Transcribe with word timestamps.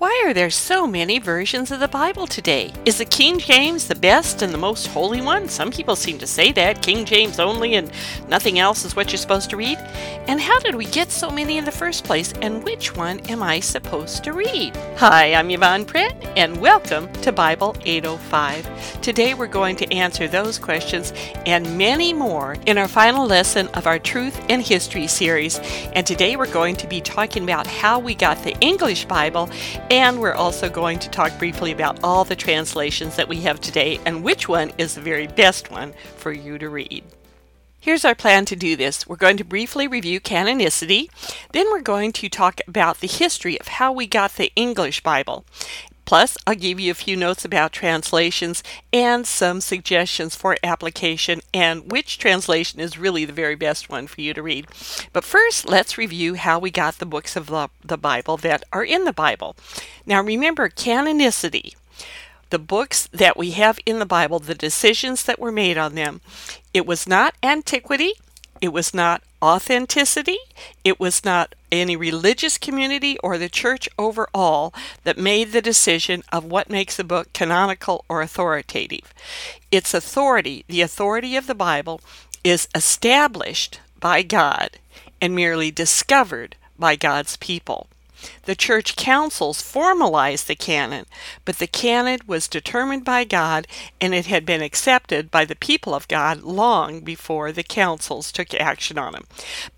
Why 0.00 0.22
are 0.24 0.32
there 0.32 0.48
so 0.48 0.86
many 0.86 1.18
versions 1.18 1.70
of 1.70 1.78
the 1.78 1.86
Bible 1.86 2.26
today? 2.26 2.72
Is 2.86 2.96
the 2.96 3.04
King 3.04 3.38
James 3.38 3.86
the 3.86 3.94
best 3.94 4.40
and 4.40 4.50
the 4.50 4.56
most 4.56 4.86
holy 4.86 5.20
one? 5.20 5.46
Some 5.46 5.70
people 5.70 5.94
seem 5.94 6.16
to 6.20 6.26
say 6.26 6.52
that, 6.52 6.80
King 6.80 7.04
James 7.04 7.38
only 7.38 7.74
and 7.74 7.92
nothing 8.26 8.58
else 8.58 8.86
is 8.86 8.96
what 8.96 9.12
you're 9.12 9.18
supposed 9.18 9.50
to 9.50 9.58
read. 9.58 9.76
And 10.26 10.40
how 10.40 10.58
did 10.60 10.74
we 10.74 10.86
get 10.86 11.10
so 11.10 11.28
many 11.28 11.58
in 11.58 11.66
the 11.66 11.70
first 11.70 12.04
place, 12.04 12.32
and 12.40 12.64
which 12.64 12.96
one 12.96 13.20
am 13.28 13.42
I 13.42 13.60
supposed 13.60 14.24
to 14.24 14.32
read? 14.32 14.74
Hi, 14.96 15.34
I'm 15.34 15.50
Yvonne 15.50 15.84
Prehn, 15.84 16.32
and 16.34 16.58
welcome 16.62 17.12
to 17.20 17.30
Bible 17.30 17.76
805. 17.84 19.02
Today 19.02 19.34
we're 19.34 19.48
going 19.48 19.76
to 19.76 19.92
answer 19.92 20.26
those 20.26 20.58
questions 20.58 21.12
and 21.44 21.76
many 21.76 22.14
more 22.14 22.56
in 22.64 22.78
our 22.78 22.88
final 22.88 23.26
lesson 23.26 23.68
of 23.74 23.86
our 23.86 23.98
Truth 23.98 24.46
and 24.48 24.62
History 24.62 25.08
series. 25.08 25.58
And 25.92 26.06
today 26.06 26.36
we're 26.36 26.50
going 26.50 26.76
to 26.76 26.86
be 26.86 27.02
talking 27.02 27.42
about 27.42 27.66
how 27.66 27.98
we 27.98 28.14
got 28.14 28.42
the 28.42 28.58
English 28.60 29.04
Bible 29.04 29.50
and 29.90 30.20
we're 30.20 30.32
also 30.32 30.70
going 30.70 31.00
to 31.00 31.10
talk 31.10 31.36
briefly 31.36 31.72
about 31.72 31.98
all 32.04 32.24
the 32.24 32.36
translations 32.36 33.16
that 33.16 33.28
we 33.28 33.40
have 33.40 33.60
today 33.60 33.98
and 34.06 34.22
which 34.22 34.48
one 34.48 34.70
is 34.78 34.94
the 34.94 35.00
very 35.00 35.26
best 35.26 35.70
one 35.70 35.92
for 36.16 36.32
you 36.32 36.56
to 36.58 36.68
read. 36.68 37.02
Here's 37.80 38.04
our 38.04 38.14
plan 38.14 38.44
to 38.44 38.54
do 38.54 38.76
this. 38.76 39.06
We're 39.06 39.16
going 39.16 39.38
to 39.38 39.44
briefly 39.44 39.88
review 39.88 40.20
canonicity, 40.20 41.08
then 41.52 41.66
we're 41.70 41.80
going 41.80 42.12
to 42.12 42.28
talk 42.28 42.60
about 42.68 43.00
the 43.00 43.08
history 43.08 43.58
of 43.58 43.68
how 43.68 43.90
we 43.90 44.06
got 44.06 44.34
the 44.34 44.52
English 44.54 45.02
Bible. 45.02 45.44
Plus, 46.10 46.36
I'll 46.44 46.56
give 46.56 46.80
you 46.80 46.90
a 46.90 46.94
few 46.94 47.16
notes 47.16 47.44
about 47.44 47.70
translations 47.70 48.64
and 48.92 49.24
some 49.24 49.60
suggestions 49.60 50.34
for 50.34 50.56
application 50.64 51.40
and 51.54 51.92
which 51.92 52.18
translation 52.18 52.80
is 52.80 52.98
really 52.98 53.24
the 53.24 53.32
very 53.32 53.54
best 53.54 53.88
one 53.88 54.08
for 54.08 54.20
you 54.20 54.34
to 54.34 54.42
read. 54.42 54.66
But 55.12 55.22
first, 55.22 55.68
let's 55.68 55.96
review 55.96 56.34
how 56.34 56.58
we 56.58 56.72
got 56.72 56.98
the 56.98 57.06
books 57.06 57.36
of 57.36 57.46
the, 57.46 57.68
the 57.84 57.96
Bible 57.96 58.36
that 58.38 58.64
are 58.72 58.82
in 58.82 59.04
the 59.04 59.12
Bible. 59.12 59.54
Now, 60.04 60.20
remember 60.20 60.68
canonicity 60.68 61.76
the 62.48 62.58
books 62.58 63.08
that 63.12 63.36
we 63.36 63.52
have 63.52 63.78
in 63.86 64.00
the 64.00 64.04
Bible, 64.04 64.40
the 64.40 64.56
decisions 64.56 65.22
that 65.22 65.38
were 65.38 65.52
made 65.52 65.78
on 65.78 65.94
them. 65.94 66.22
It 66.74 66.86
was 66.86 67.06
not 67.06 67.36
antiquity, 67.40 68.14
it 68.60 68.72
was 68.72 68.92
not 68.92 69.22
authenticity. 69.42 70.38
It 70.84 71.00
was 71.00 71.24
not 71.24 71.54
any 71.72 71.96
religious 71.96 72.58
community 72.58 73.16
or 73.18 73.38
the 73.38 73.48
church 73.48 73.88
overall 73.98 74.74
that 75.04 75.16
made 75.16 75.52
the 75.52 75.62
decision 75.62 76.22
of 76.30 76.44
what 76.44 76.68
makes 76.68 76.98
a 76.98 77.04
book 77.04 77.32
canonical 77.32 78.04
or 78.08 78.20
authoritative. 78.20 79.14
Its 79.70 79.94
authority, 79.94 80.64
the 80.68 80.82
authority 80.82 81.36
of 81.36 81.46
the 81.46 81.54
Bible, 81.54 82.00
is 82.44 82.68
established 82.74 83.80
by 83.98 84.22
God 84.22 84.78
and 85.20 85.34
merely 85.34 85.70
discovered 85.70 86.56
by 86.78 86.96
God's 86.96 87.36
people. 87.36 87.88
The 88.44 88.54
church 88.54 88.96
councils 88.96 89.62
formalized 89.62 90.48
the 90.48 90.54
canon, 90.54 91.06
but 91.44 91.58
the 91.58 91.66
canon 91.66 92.20
was 92.26 92.48
determined 92.48 93.04
by 93.04 93.24
God 93.24 93.66
and 94.00 94.14
it 94.14 94.26
had 94.26 94.46
been 94.46 94.62
accepted 94.62 95.30
by 95.30 95.44
the 95.44 95.56
people 95.56 95.94
of 95.94 96.08
God 96.08 96.42
long 96.42 97.00
before 97.00 97.52
the 97.52 97.62
councils 97.62 98.32
took 98.32 98.54
action 98.54 98.98
on 98.98 99.14
it. 99.14 99.22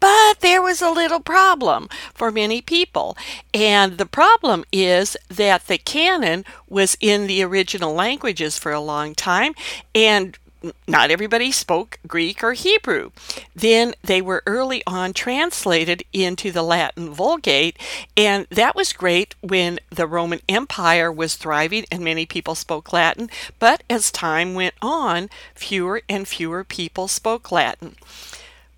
But 0.00 0.40
there 0.40 0.62
was 0.62 0.80
a 0.80 0.90
little 0.90 1.20
problem 1.20 1.88
for 2.14 2.30
many 2.30 2.60
people, 2.60 3.16
and 3.52 3.98
the 3.98 4.06
problem 4.06 4.64
is 4.72 5.16
that 5.28 5.66
the 5.66 5.78
canon 5.78 6.44
was 6.68 6.96
in 7.00 7.26
the 7.26 7.42
original 7.42 7.94
languages 7.94 8.58
for 8.58 8.72
a 8.72 8.80
long 8.80 9.14
time, 9.14 9.54
and 9.94 10.38
not 10.86 11.10
everybody 11.10 11.52
spoke 11.52 11.98
Greek 12.06 12.42
or 12.42 12.52
Hebrew. 12.52 13.10
Then 13.54 13.94
they 14.02 14.22
were 14.22 14.42
early 14.46 14.82
on 14.86 15.12
translated 15.12 16.04
into 16.12 16.50
the 16.50 16.62
Latin 16.62 17.10
Vulgate, 17.10 17.78
and 18.16 18.46
that 18.50 18.74
was 18.74 18.92
great 18.92 19.34
when 19.40 19.78
the 19.90 20.06
Roman 20.06 20.40
Empire 20.48 21.10
was 21.10 21.36
thriving 21.36 21.84
and 21.90 22.02
many 22.02 22.26
people 22.26 22.54
spoke 22.54 22.92
Latin. 22.92 23.30
But 23.58 23.82
as 23.88 24.10
time 24.10 24.54
went 24.54 24.74
on, 24.80 25.28
fewer 25.54 26.02
and 26.08 26.26
fewer 26.26 26.64
people 26.64 27.08
spoke 27.08 27.50
Latin. 27.50 27.96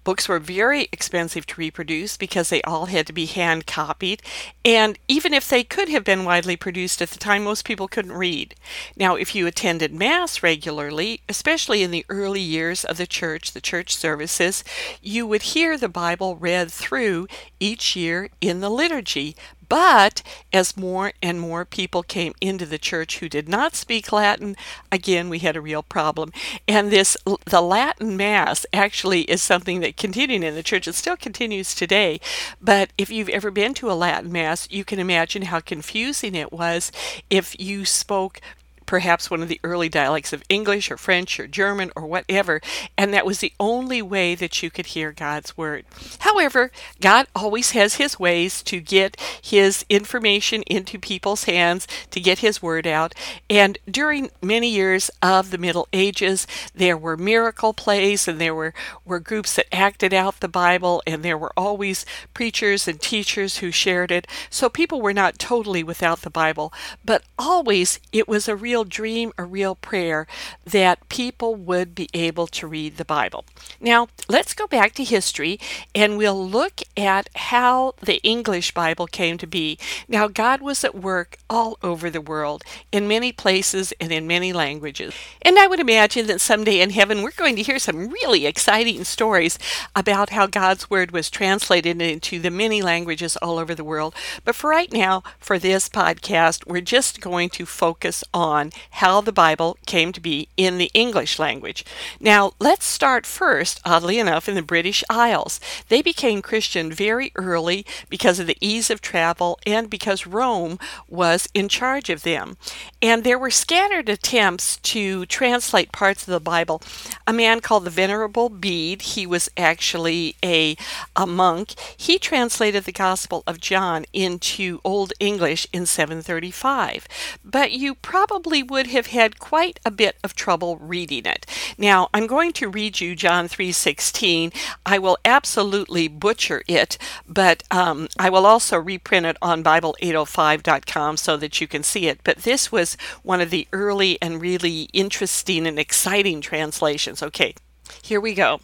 Books 0.04 0.28
were 0.28 0.38
very 0.38 0.88
expensive 0.92 1.46
to 1.46 1.60
reproduce 1.60 2.16
because 2.16 2.50
they 2.50 2.62
all 2.62 2.86
had 2.86 3.06
to 3.06 3.12
be 3.12 3.26
hand 3.26 3.66
copied, 3.66 4.22
and 4.64 4.98
even 5.08 5.32
if 5.32 5.48
they 5.48 5.64
could 5.64 5.88
have 5.88 6.04
been 6.04 6.24
widely 6.24 6.56
produced 6.56 7.00
at 7.00 7.10
the 7.10 7.18
time, 7.18 7.44
most 7.44 7.64
people 7.64 7.88
couldn't 7.88 8.12
read. 8.12 8.54
Now, 8.96 9.16
if 9.16 9.34
you 9.34 9.46
attended 9.46 9.94
Mass 9.94 10.42
regularly, 10.42 11.22
especially 11.28 11.82
in 11.82 11.90
the 11.90 12.04
early 12.10 12.40
years 12.40 12.84
of 12.84 12.98
the 12.98 13.06
church, 13.06 13.52
the 13.52 13.60
church 13.60 13.96
services, 13.96 14.62
you 15.02 15.26
would 15.26 15.42
hear 15.42 15.78
the 15.78 15.88
Bible 15.88 16.36
read 16.36 16.70
through 16.70 17.26
each 17.58 17.96
year 17.96 18.28
in 18.40 18.60
the 18.60 18.70
liturgy 18.70 19.34
but 19.68 20.22
as 20.52 20.76
more 20.76 21.12
and 21.22 21.40
more 21.40 21.64
people 21.64 22.02
came 22.02 22.34
into 22.40 22.66
the 22.66 22.78
church 22.78 23.18
who 23.18 23.28
did 23.28 23.48
not 23.48 23.74
speak 23.74 24.12
Latin, 24.12 24.56
again, 24.90 25.28
we 25.28 25.38
had 25.40 25.56
a 25.56 25.60
real 25.60 25.82
problem. 25.82 26.32
And 26.66 26.90
this, 26.90 27.16
the 27.46 27.60
Latin 27.60 28.16
Mass 28.16 28.66
actually 28.72 29.22
is 29.22 29.42
something 29.42 29.80
that 29.80 29.96
continued 29.96 30.42
in 30.42 30.54
the 30.54 30.62
church. 30.62 30.88
It 30.88 30.94
still 30.94 31.16
continues 31.16 31.74
today. 31.74 32.20
But 32.60 32.90
if 32.98 33.10
you've 33.10 33.28
ever 33.28 33.50
been 33.50 33.74
to 33.74 33.90
a 33.90 33.94
Latin 33.94 34.32
Mass, 34.32 34.68
you 34.70 34.84
can 34.84 34.98
imagine 34.98 35.42
how 35.42 35.60
confusing 35.60 36.34
it 36.34 36.52
was 36.52 36.90
if 37.30 37.58
you 37.58 37.84
spoke 37.84 38.40
perhaps 38.86 39.30
one 39.30 39.42
of 39.42 39.48
the 39.48 39.60
early 39.64 39.88
dialects 39.88 40.32
of 40.32 40.42
English 40.48 40.90
or 40.90 40.96
French 40.96 41.38
or 41.38 41.46
German 41.46 41.90
or 41.94 42.06
whatever, 42.06 42.60
and 42.96 43.12
that 43.12 43.26
was 43.26 43.40
the 43.40 43.52
only 43.60 44.02
way 44.02 44.34
that 44.34 44.62
you 44.62 44.70
could 44.70 44.86
hear 44.86 45.12
God's 45.12 45.56
word. 45.56 45.84
However, 46.20 46.70
God 47.00 47.26
always 47.34 47.70
has 47.72 47.94
his 47.94 48.18
ways 48.18 48.62
to 48.64 48.80
get 48.80 49.20
his 49.42 49.84
information 49.88 50.62
into 50.62 50.98
people's 50.98 51.44
hands, 51.44 51.86
to 52.10 52.20
get 52.20 52.40
his 52.40 52.62
word 52.62 52.86
out. 52.86 53.14
And 53.48 53.78
during 53.88 54.30
many 54.42 54.68
years 54.68 55.10
of 55.22 55.50
the 55.50 55.58
Middle 55.58 55.88
Ages, 55.92 56.46
there 56.74 56.96
were 56.96 57.16
miracle 57.16 57.72
plays 57.72 58.26
and 58.26 58.40
there 58.40 58.54
were, 58.54 58.74
were 59.04 59.20
groups 59.20 59.54
that 59.56 59.72
acted 59.72 60.12
out 60.12 60.40
the 60.40 60.48
Bible, 60.48 61.02
and 61.06 61.22
there 61.22 61.38
were 61.38 61.52
always 61.56 62.04
preachers 62.32 62.88
and 62.88 63.00
teachers 63.00 63.58
who 63.58 63.70
shared 63.70 64.10
it. 64.10 64.26
So 64.50 64.68
people 64.68 65.00
were 65.00 65.12
not 65.12 65.38
totally 65.38 65.84
without 65.84 66.22
the 66.22 66.30
Bible, 66.30 66.72
but 67.04 67.22
always 67.38 68.00
it 68.12 68.26
was 68.26 68.48
a 68.48 68.56
real 68.56 68.73
real 68.74 68.82
dream, 68.82 69.32
a 69.38 69.44
real 69.44 69.76
prayer 69.76 70.26
that 70.64 71.08
people 71.08 71.54
would 71.54 71.94
be 71.94 72.08
able 72.12 72.48
to 72.48 72.66
read 72.66 72.96
the 72.96 73.04
Bible. 73.04 73.44
Now, 73.80 74.08
let's 74.28 74.52
go 74.52 74.66
back 74.66 74.94
to 74.94 75.04
history 75.04 75.60
and 75.94 76.18
we'll 76.18 76.48
look 76.48 76.80
at 76.96 77.28
how 77.36 77.94
the 78.02 78.20
English 78.24 78.74
Bible 78.74 79.06
came 79.06 79.38
to 79.38 79.46
be. 79.46 79.78
Now, 80.08 80.26
God 80.26 80.60
was 80.60 80.82
at 80.82 80.92
work 80.92 81.38
all 81.48 81.78
over 81.84 82.10
the 82.10 82.20
world, 82.20 82.64
in 82.90 83.06
many 83.06 83.30
places 83.30 83.92
and 84.00 84.10
in 84.10 84.26
many 84.26 84.52
languages. 84.52 85.14
And 85.42 85.56
I 85.56 85.68
would 85.68 85.78
imagine 85.78 86.26
that 86.26 86.40
someday 86.40 86.80
in 86.80 86.90
heaven 86.90 87.22
we're 87.22 87.30
going 87.30 87.54
to 87.54 87.62
hear 87.62 87.78
some 87.78 88.08
really 88.08 88.44
exciting 88.44 89.04
stories 89.04 89.56
about 89.94 90.30
how 90.30 90.48
God's 90.48 90.90
Word 90.90 91.12
was 91.12 91.30
translated 91.30 92.02
into 92.02 92.40
the 92.40 92.50
many 92.50 92.82
languages 92.82 93.36
all 93.36 93.60
over 93.60 93.72
the 93.72 93.84
world. 93.84 94.16
But 94.44 94.56
for 94.56 94.70
right 94.70 94.92
now, 94.92 95.22
for 95.38 95.60
this 95.60 95.88
podcast, 95.88 96.66
we're 96.66 96.80
just 96.80 97.20
going 97.20 97.50
to 97.50 97.66
focus 97.66 98.24
on 98.34 98.63
on 98.64 98.72
how 98.90 99.20
the 99.20 99.32
Bible 99.32 99.76
came 99.86 100.12
to 100.12 100.20
be 100.20 100.48
in 100.56 100.78
the 100.78 100.90
English 100.94 101.38
language. 101.38 101.84
Now, 102.18 102.52
let's 102.58 102.86
start 102.86 103.26
first, 103.26 103.80
oddly 103.84 104.18
enough, 104.18 104.48
in 104.48 104.54
the 104.54 104.62
British 104.62 105.04
Isles. 105.10 105.60
They 105.88 106.02
became 106.02 106.40
Christian 106.42 106.90
very 106.90 107.30
early 107.36 107.84
because 108.08 108.38
of 108.38 108.46
the 108.46 108.56
ease 108.60 108.90
of 108.90 109.00
travel 109.00 109.58
and 109.66 109.90
because 109.90 110.26
Rome 110.26 110.78
was 111.08 111.48
in 111.54 111.68
charge 111.68 112.08
of 112.08 112.22
them. 112.22 112.56
And 113.02 113.22
there 113.22 113.38
were 113.38 113.50
scattered 113.50 114.08
attempts 114.08 114.78
to 114.78 115.26
translate 115.26 115.92
parts 115.92 116.26
of 116.26 116.32
the 116.32 116.40
Bible. 116.40 116.80
A 117.26 117.32
man 117.32 117.60
called 117.60 117.84
the 117.84 117.90
Venerable 117.90 118.48
Bede, 118.48 119.02
he 119.02 119.26
was 119.26 119.50
actually 119.56 120.36
a, 120.42 120.76
a 121.14 121.26
monk, 121.26 121.74
he 121.96 122.18
translated 122.18 122.84
the 122.84 122.92
Gospel 122.92 123.42
of 123.46 123.60
John 123.60 124.06
into 124.12 124.80
Old 124.84 125.12
English 125.20 125.66
in 125.72 125.84
735. 125.84 127.06
But 127.44 127.72
you 127.72 127.94
probably 127.94 128.53
probably 128.54 128.70
would 128.70 128.86
have 128.86 129.08
had 129.08 129.40
quite 129.40 129.80
a 129.84 129.90
bit 129.90 130.16
of 130.22 130.36
trouble 130.36 130.76
reading 130.76 131.26
it. 131.26 131.44
Now, 131.76 132.08
I'm 132.14 132.28
going 132.28 132.52
to 132.52 132.68
read 132.68 133.00
you 133.00 133.16
John 133.16 133.48
3:16. 133.48 134.54
I 134.86 134.96
will 134.96 135.18
absolutely 135.24 136.06
butcher 136.06 136.62
it, 136.68 136.96
but 137.26 137.64
um, 137.72 138.06
I 138.16 138.30
will 138.30 138.46
also 138.46 138.78
reprint 138.78 139.26
it 139.26 139.36
on 139.42 139.64
Bible805.com 139.64 141.16
so 141.16 141.36
that 141.36 141.60
you 141.60 141.66
can 141.66 141.82
see 141.82 142.06
it. 142.06 142.20
But 142.22 142.44
this 142.44 142.70
was 142.70 142.96
one 143.24 143.40
of 143.40 143.50
the 143.50 143.66
early 143.72 144.18
and 144.22 144.40
really 144.40 144.88
interesting 144.92 145.66
and 145.66 145.76
exciting 145.76 146.40
translations. 146.40 147.24
Okay, 147.24 147.56
here 148.02 148.20
we 148.20 148.34
go. 148.34 148.60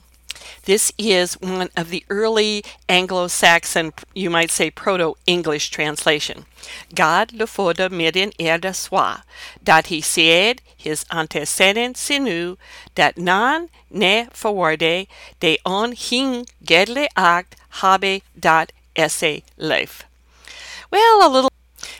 This 0.64 0.92
is 0.98 1.34
one 1.40 1.70
of 1.76 1.90
the 1.90 2.04
early 2.08 2.62
Anglo 2.88 3.28
Saxon, 3.28 3.92
you 4.14 4.30
might 4.30 4.50
say 4.50 4.70
Proto 4.70 5.16
English 5.26 5.70
translation. 5.70 6.46
God 6.94 7.32
lefode 7.32 7.90
midden 7.90 8.32
erde 8.38 8.72
swa, 8.72 9.22
dat 9.62 9.86
he 9.86 10.00
said 10.00 10.62
his 10.76 11.04
antecedent 11.10 11.96
sinu, 11.96 12.56
dat 12.94 13.16
nan 13.16 13.68
ne 13.90 14.26
forwarde 14.32 15.06
de 15.40 15.58
on 15.64 15.92
hing 15.92 16.46
gedle 16.64 17.08
act 17.16 17.56
habe 17.82 18.20
dat 18.38 18.72
esse 18.96 19.42
leif. 19.56 20.04
Well, 20.90 21.26
a 21.26 21.28
little 21.28 21.49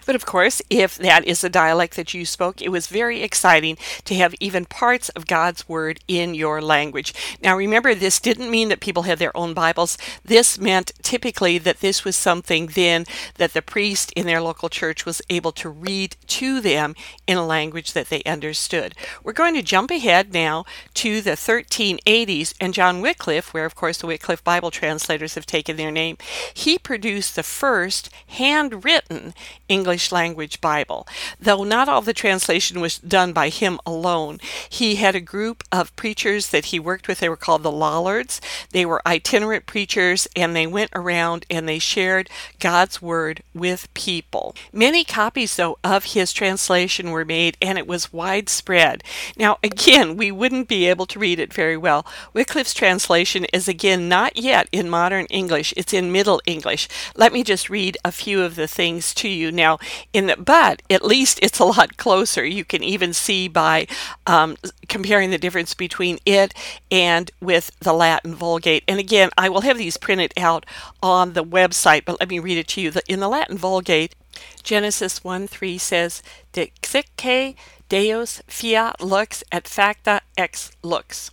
But 0.06 0.14
of 0.14 0.26
course, 0.26 0.62
if 0.70 0.97
that 0.99 1.26
is 1.26 1.44
a 1.44 1.49
dialect 1.49 1.97
that 1.97 2.14
you 2.14 2.25
spoke, 2.25 2.61
it 2.62 2.70
was 2.70 2.87
very 2.87 3.23
exciting 3.23 3.76
to 4.05 4.14
have 4.14 4.35
even 4.41 4.64
parts 4.64 5.08
of 5.11 5.26
God's 5.26 5.69
Word 5.69 6.00
in 6.08 6.35
your 6.35 6.61
language. 6.61 7.14
Now, 7.43 7.56
remember, 7.56 7.94
this 7.94 8.20
didn't 8.20 8.50
mean 8.50 8.69
that 8.69 8.81
people 8.81 9.02
had 9.05 9.19
their 9.19 9.37
own 9.37 9.55
Bibles. 9.55 9.99
This 10.25 10.58
meant 10.58 10.93
typically 11.02 11.58
that 11.58 11.81
this 11.81 12.05
was 12.05 12.17
something 12.17 12.69
then 12.69 13.05
that 13.37 13.52
the 13.52 13.62
priest 13.62 14.12
in 14.17 14.26
their 14.26 14.41
local 14.41 14.69
church 14.69 15.05
was 15.05 15.23
able 15.29 15.52
to 15.52 15.69
read 15.69 16.17
to 16.26 16.61
them 16.61 16.94
in 17.26 17.37
a 17.37 17.46
language 17.46 17.93
that 17.93 18.08
they 18.08 18.23
understood. 18.23 18.94
We're 19.23 19.32
going 19.32 19.55
to 19.55 19.62
jump 19.62 19.91
ahead 19.91 20.32
now 20.32 20.64
to 20.94 21.20
the 21.20 21.32
1380s, 21.32 22.55
and 22.61 22.75
John 22.75 23.00
Wycliffe, 23.00 23.53
where 23.53 23.64
of 23.64 23.75
course 23.75 23.99
the 23.99 24.06
Wycliffe 24.06 24.44
Bible 24.44 24.70
translators 24.70 25.35
have 25.35 25.46
taken 25.46 25.76
their 25.76 25.91
name, 25.91 26.17
he 26.55 26.79
produced 26.79 27.37
the 27.37 27.43
first 27.43 28.11
handwritten 28.29 29.35
English 29.69 29.89
language 30.12 30.60
Bible. 30.60 31.06
Though 31.40 31.64
not 31.64 31.88
all 31.88 32.02
the 32.02 32.12
translation 32.12 32.81
was 32.81 32.98
done 32.98 33.32
by 33.32 33.48
him 33.48 33.78
alone, 33.84 34.38
he 34.69 34.96
had 34.96 35.14
a 35.14 35.20
group 35.20 35.64
of 35.72 35.94
preachers 35.96 36.50
that 36.50 36.66
he 36.66 36.78
worked 36.78 37.08
with. 37.08 37.19
They 37.19 37.28
were 37.28 37.37
called 37.37 37.62
the 37.62 37.72
Lollards. 37.72 38.40
They 38.70 38.87
were 38.87 39.06
itinerant 39.06 39.66
preachers 39.66 40.28
and 40.37 40.54
they 40.54 40.66
went 40.66 40.90
around 40.94 41.46
and 41.50 41.69
they 41.69 41.78
shared 41.78 42.31
God's 42.58 43.02
word 43.02 43.42
with 43.54 43.92
people. 43.94 44.54
Many 44.72 45.04
copies, 45.04 45.56
though, 45.56 45.78
of 45.82 46.12
his 46.12 46.32
translation 46.32 47.10
were 47.10 47.25
made 47.25 47.56
and 47.60 47.78
it 47.78 47.86
was 47.86 48.12
widespread. 48.12 49.02
Now, 49.36 49.58
again, 49.62 50.16
we 50.16 50.31
wouldn't 50.31 50.69
be 50.69 50.86
able 50.86 51.06
to 51.06 51.19
read 51.19 51.38
it 51.38 51.52
very 51.52 51.76
well. 51.76 52.06
Wycliffe's 52.32 52.75
translation 52.75 53.46
is 53.52 53.69
again 53.69 54.08
not 54.08 54.36
yet 54.36 54.69
in 54.72 54.88
modern 54.88 55.26
English, 55.26 55.75
it's 55.76 55.93
in 55.93 56.12
Middle 56.12 56.40
English. 56.46 56.88
Let 57.16 57.32
me 57.32 57.43
just 57.43 57.70
read 57.70 57.96
a 58.04 58.12
few 58.12 58.43
of 58.43 58.56
the 58.56 58.69
things 58.69 59.12
to 59.14 59.28
you 59.28 59.50
now. 59.50 59.78
In 60.12 60.35
but 60.38 60.82
at 60.91 61.05
least 61.05 61.38
it's 61.43 61.59
a 61.59 61.65
lot 61.65 61.97
closer. 61.97 62.44
You 62.44 62.65
can 62.65 62.82
even 62.82 63.12
see 63.12 63.49
by 63.49 63.87
um, 64.27 64.56
comparing 64.88 65.31
the 65.31 65.38
difference 65.38 65.75
between 65.75 66.19
it 66.25 66.55
and 66.91 67.31
with 67.41 67.71
the 67.81 67.93
Latin 67.93 68.35
Vulgate. 68.35 68.85
And 68.88 68.99
again, 68.99 69.31
I 69.37 69.49
will 69.49 69.62
have 69.62 69.79
these 69.79 69.97
printed 69.97 70.32
out 70.37 70.67
on 71.03 71.32
the 71.32 71.44
website, 71.44 72.05
but 72.05 72.19
let 72.21 72.29
me 72.29 72.38
read 72.38 72.59
it 72.59 72.69
to 72.69 72.81
you. 72.81 72.93
In 73.09 73.21
the 73.21 73.29
Latin 73.29 73.56
Vulgate, 73.56 74.15
Genesis 74.62 75.25
1 75.25 75.49
3 75.49 75.79
says, 75.79 76.23
Dixitque 76.53 77.56
Deus 77.88 78.41
fiat 78.47 79.00
lux 79.00 79.43
et 79.50 79.67
facta 79.67 80.21
ex 80.37 80.71
lux. 80.82 81.32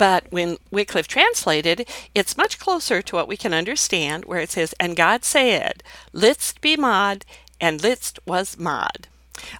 But 0.00 0.24
when 0.30 0.56
Wycliffe 0.70 1.08
translated, 1.08 1.86
it's 2.14 2.38
much 2.38 2.58
closer 2.58 3.02
to 3.02 3.16
what 3.16 3.28
we 3.28 3.36
can 3.36 3.52
understand, 3.52 4.24
where 4.24 4.40
it 4.40 4.50
says, 4.50 4.74
And 4.80 4.96
God 4.96 5.26
said, 5.26 5.82
Litst 6.14 6.62
be 6.62 6.74
mod, 6.74 7.26
and 7.60 7.82
Litst 7.82 8.18
was 8.24 8.58
mod. 8.58 9.08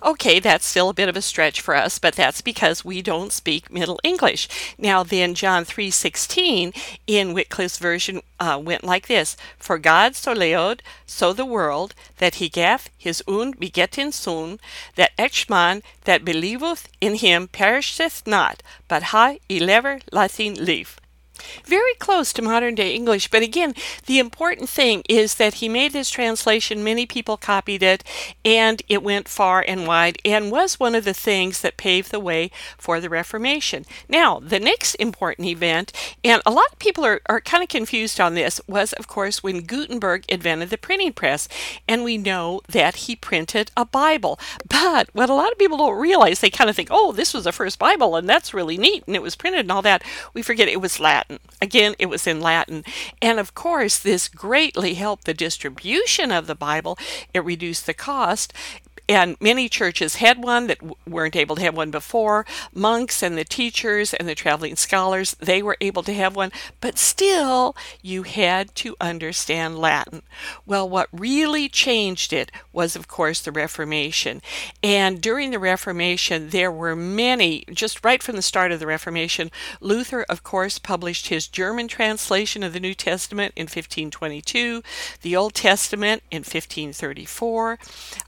Okay, 0.03 0.41
that's 0.41 0.67
still 0.67 0.89
a 0.89 0.95
bit 0.95 1.09
of 1.09 1.17
a 1.17 1.23
stretch 1.23 1.61
for 1.61 1.75
us, 1.75 1.99
but 1.99 2.15
that's 2.15 2.41
because 2.41 2.85
we 2.85 3.03
don't 3.03 3.33
speak 3.33 3.73
Middle 3.73 4.01
English. 4.03 4.49
Now 4.79 5.03
then, 5.03 5.35
John 5.35 5.65
3.16 5.65 6.77
in 7.07 7.35
Wycliffe's 7.35 7.79
version 7.79 8.23
uh, 8.39 8.61
went 8.63 8.85
like 8.85 9.07
this, 9.07 9.37
For 9.59 9.79
God 9.79 10.15
so 10.15 10.33
loved, 10.33 10.83
so 11.07 11.33
the 11.33 11.45
world, 11.45 11.95
that 12.19 12.37
he 12.37 12.49
gave 12.49 12.89
his 12.97 13.23
own 13.27 13.53
begotten 13.53 14.13
Son, 14.13 14.59
that 14.97 15.13
each 15.19 15.49
man 15.49 15.83
that 16.05 16.25
believeth 16.25 16.89
in 17.01 17.17
him 17.17 17.49
perisheth 17.49 18.27
not, 18.27 18.63
but 18.89 19.05
ha 19.15 19.37
everlasting 19.49 20.55
life. 20.55 21.00
Very 21.65 21.95
close 21.95 22.33
to 22.33 22.43
modern 22.43 22.75
day 22.75 22.95
English, 22.95 23.29
but 23.29 23.43
again, 23.43 23.75
the 24.07 24.19
important 24.19 24.69
thing 24.69 25.03
is 25.09 25.37
that 25.37 25.55
he 25.55 25.69
made 25.69 25.93
this 25.93 26.11
translation, 26.11 26.85
many 26.85 27.07
people 27.07 27.37
copied 27.37 27.83
it, 27.83 28.05
and 28.45 28.83
it 28.89 29.03
went 29.03 29.29
far 29.29 29.65
and 29.67 29.87
wide 29.87 30.19
and 30.25 30.51
was 30.51 30.81
one 30.81 30.95
of 30.95 31.05
the 31.05 31.15
things 31.15 31.61
that 31.61 31.77
paved 31.77 32.11
the 32.11 32.21
way 32.21 32.51
for 32.77 33.01
the 33.01 33.09
Reformation. 33.09 33.85
Now, 34.09 34.41
the 34.41 34.61
next 34.61 34.95
important 34.97 35.49
event, 35.49 35.93
and 36.25 36.43
a 36.45 36.51
lot 36.51 36.73
of 36.73 36.79
people 36.79 37.05
are, 37.05 37.21
are 37.27 37.41
kind 37.41 37.63
of 37.63 37.69
confused 37.69 38.21
on 38.21 38.35
this, 38.35 38.61
was 38.67 38.93
of 38.95 39.07
course 39.07 39.43
when 39.43 39.63
Gutenberg 39.63 40.25
invented 40.29 40.71
the 40.71 40.79
printing 40.79 41.13
press, 41.13 41.49
and 41.87 42.03
we 42.03 42.19
know 42.19 42.61
that 42.69 42.97
he 42.97 43.15
printed 43.15 43.71
a 43.77 43.85
Bible. 43.85 44.39
But 44.69 45.09
what 45.13 45.31
a 45.31 45.35
lot 45.35 45.53
of 45.53 45.59
people 45.59 45.79
don't 45.79 46.01
realize, 46.01 46.41
they 46.41 46.51
kind 46.51 46.69
of 46.69 46.75
think, 46.75 46.89
oh, 46.91 47.13
this 47.13 47.33
was 47.33 47.45
the 47.45 47.53
first 47.53 47.79
Bible, 47.79 48.17
and 48.17 48.29
that's 48.29 48.53
really 48.53 48.77
neat, 48.77 49.05
and 49.07 49.15
it 49.15 49.23
was 49.23 49.37
printed 49.37 49.61
and 49.61 49.73
all 49.73 49.83
that. 49.83 50.03
We 50.35 50.43
forget 50.43 50.69
it 50.69 50.81
was 50.81 51.01
Latin. 51.01 51.30
Latin. 51.31 51.49
Again, 51.63 51.95
it 51.99 52.07
was 52.07 52.27
in 52.27 52.41
Latin. 52.41 52.85
And 53.23 53.39
of 53.39 53.55
course, 53.55 53.99
this 53.99 54.29
greatly 54.29 54.95
helped 54.95 55.25
the 55.25 55.35
distribution 55.35 56.33
of 56.33 56.47
the 56.47 56.55
Bible. 56.55 56.99
It 57.33 57.45
reduced 57.45 57.87
the 57.87 57.95
cost 57.95 58.53
and 59.11 59.37
many 59.41 59.69
churches 59.69 60.17
had 60.17 60.41
one 60.41 60.69
that 60.69 60.79
w- 60.79 60.95
weren't 61.05 61.35
able 61.35 61.57
to 61.57 61.63
have 61.63 61.77
one 61.77 61.91
before. 61.91 62.47
Monks 62.73 63.25
and 63.25 63.37
the 63.37 63.45
teachers 63.45 64.15
and 64.15 64.29
the 64.29 64.37
traveling 64.37 64.77
scholars, 64.77 65.35
they 65.41 65.65
were 65.65 65.77
able 65.81 66.05
to 66.05 66.15
have 66.15 66.37
one, 66.37 66.53
but 66.81 66.97
still 66.97 67.75
you 68.03 68.23
had 68.23 68.73
to 68.77 68.95
understand 69.01 69.81
Latin. 69.81 70.23
Well, 70.65 70.89
what 70.89 71.09
really 71.13 71.69
changed 71.69 72.33
it 72.33 72.53
was, 72.73 72.95
of 72.95 73.09
course, 73.09 73.41
the 73.41 73.51
Reformation. 73.51 74.43
And 74.81 75.21
during 75.21 75.51
the 75.51 75.59
Reformation, 75.59 76.51
there 76.51 76.71
were 76.71 76.95
many, 76.95 77.65
just 77.73 78.05
right 78.05 78.23
from 78.23 78.37
the 78.37 78.43
start 78.43 78.71
of 78.71 78.79
the 78.79 78.87
Reformation, 78.87 79.51
Luther, 79.81 80.23
of 80.29 80.45
course, 80.45 80.79
published 80.79 81.31
his 81.31 81.49
German 81.49 81.89
translation 81.89 82.63
of 82.63 82.73
the 82.73 82.79
New 82.79 82.95
Testament 82.95 83.55
in 83.57 83.65
1522, 83.65 84.85
the 85.23 85.35
Old 85.35 85.55
Testament 85.55 86.23
in 86.31 86.43
1534. 86.43 87.77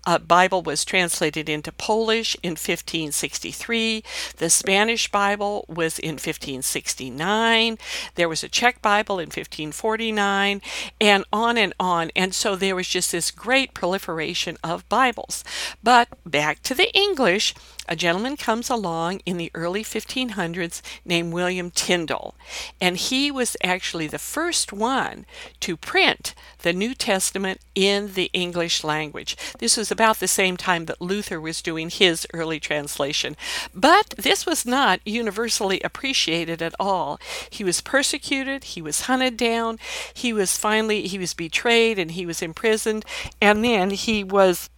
Uh, 0.05 0.19
Bible 0.19 0.63
was 0.73 0.87
translated 0.87 1.51
into 1.51 1.71
Polish 1.71 2.35
in 2.43 2.53
1563. 2.53 4.03
The 4.39 4.49
Spanish 4.49 5.11
Bible 5.11 5.67
was 5.69 5.99
in 5.99 6.13
1569. 6.13 7.77
There 8.15 8.29
was 8.29 8.43
a 8.43 8.49
Czech 8.49 8.81
Bible 8.81 9.19
in 9.19 9.27
1549, 9.27 10.63
and 10.99 11.25
on 11.31 11.59
and 11.59 11.75
on. 11.79 12.11
And 12.17 12.35
so 12.35 12.57
there 12.57 12.75
was 12.75 12.89
just 12.89 13.13
this 13.13 13.31
great 13.31 13.75
proliferation 13.75 14.57
of 14.65 14.89
Bibles. 14.89 15.45
But 15.83 16.09
back 16.25 16.63
to 16.63 16.75
the 16.75 16.91
English, 16.97 17.55
a 17.89 17.97
gentleman 17.97 18.39
comes 18.39 18.71
along 18.71 19.21
in 19.27 19.37
the 19.37 19.51
early 19.55 19.83
1500s 19.85 20.81
named 21.05 21.33
William 21.33 21.71
Tyndale, 21.71 22.35
and 22.81 22.97
he 22.97 23.31
was 23.31 23.57
actually 23.63 24.07
the 24.07 24.19
first 24.19 24.73
one 24.73 25.27
to 25.61 25.77
print 25.77 26.35
the 26.61 26.73
New 26.73 26.95
Testament 26.95 27.61
in 27.75 28.15
the 28.15 28.31
English 28.33 28.85
language. 28.85 29.37
This 29.59 29.77
was 29.77 29.91
about 29.91 30.21
the 30.21 30.29
same 30.29 30.52
time 30.57 30.87
that 30.87 31.01
Luther 31.01 31.41
was 31.41 31.63
doing 31.63 31.91
his 31.91 32.27
early 32.33 32.61
translation. 32.61 33.37
But 33.75 34.15
this 34.19 34.47
was 34.47 34.67
not 34.67 35.01
universally 35.05 35.81
appreciated 35.81 36.63
at 36.63 36.75
all. 36.79 37.21
He 37.51 37.65
was 37.65 37.81
persecuted, 37.81 38.65
he 38.65 38.83
was 38.83 39.03
hunted 39.03 39.37
down, 39.37 39.79
he 40.15 40.33
was 40.33 40.57
finally 40.57 41.07
he 41.07 41.19
was 41.19 41.35
betrayed 41.35 41.99
and 41.99 42.13
he 42.13 42.27
was 42.27 42.43
imprisoned, 42.43 43.05
and 43.41 43.65
then 43.65 43.91
he 43.91 44.25
was 44.25 44.69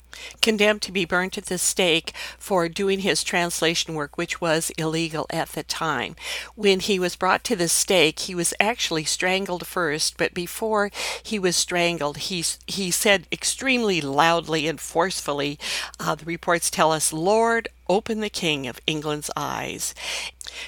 condemned 0.40 0.82
to 0.82 0.92
be 0.92 1.04
burnt 1.04 1.38
at 1.38 1.46
the 1.46 1.58
stake 1.58 2.12
for 2.38 2.68
doing 2.68 3.00
his 3.00 3.24
translation 3.24 3.94
work, 3.94 4.16
which 4.16 4.40
was 4.40 4.70
illegal 4.78 5.26
at 5.30 5.50
the 5.50 5.62
time. 5.62 6.16
When 6.54 6.80
he 6.80 6.98
was 6.98 7.16
brought 7.16 7.44
to 7.44 7.56
the 7.56 7.68
stake, 7.68 8.20
he 8.20 8.34
was 8.34 8.54
actually 8.58 9.04
strangled 9.04 9.66
first, 9.66 10.16
but 10.16 10.34
before 10.34 10.90
he 11.22 11.38
was 11.38 11.56
strangled, 11.56 12.18
he, 12.18 12.44
he 12.66 12.90
said 12.90 13.26
extremely 13.32 14.00
loudly 14.00 14.66
and 14.66 14.80
forcefully, 14.80 15.58
uh, 16.00 16.14
the 16.14 16.24
reports 16.24 16.70
tell 16.70 16.92
us, 16.92 17.12
Lord, 17.12 17.68
open 17.88 18.20
the 18.20 18.30
King 18.30 18.66
of 18.66 18.80
England's 18.86 19.30
eyes. 19.36 19.94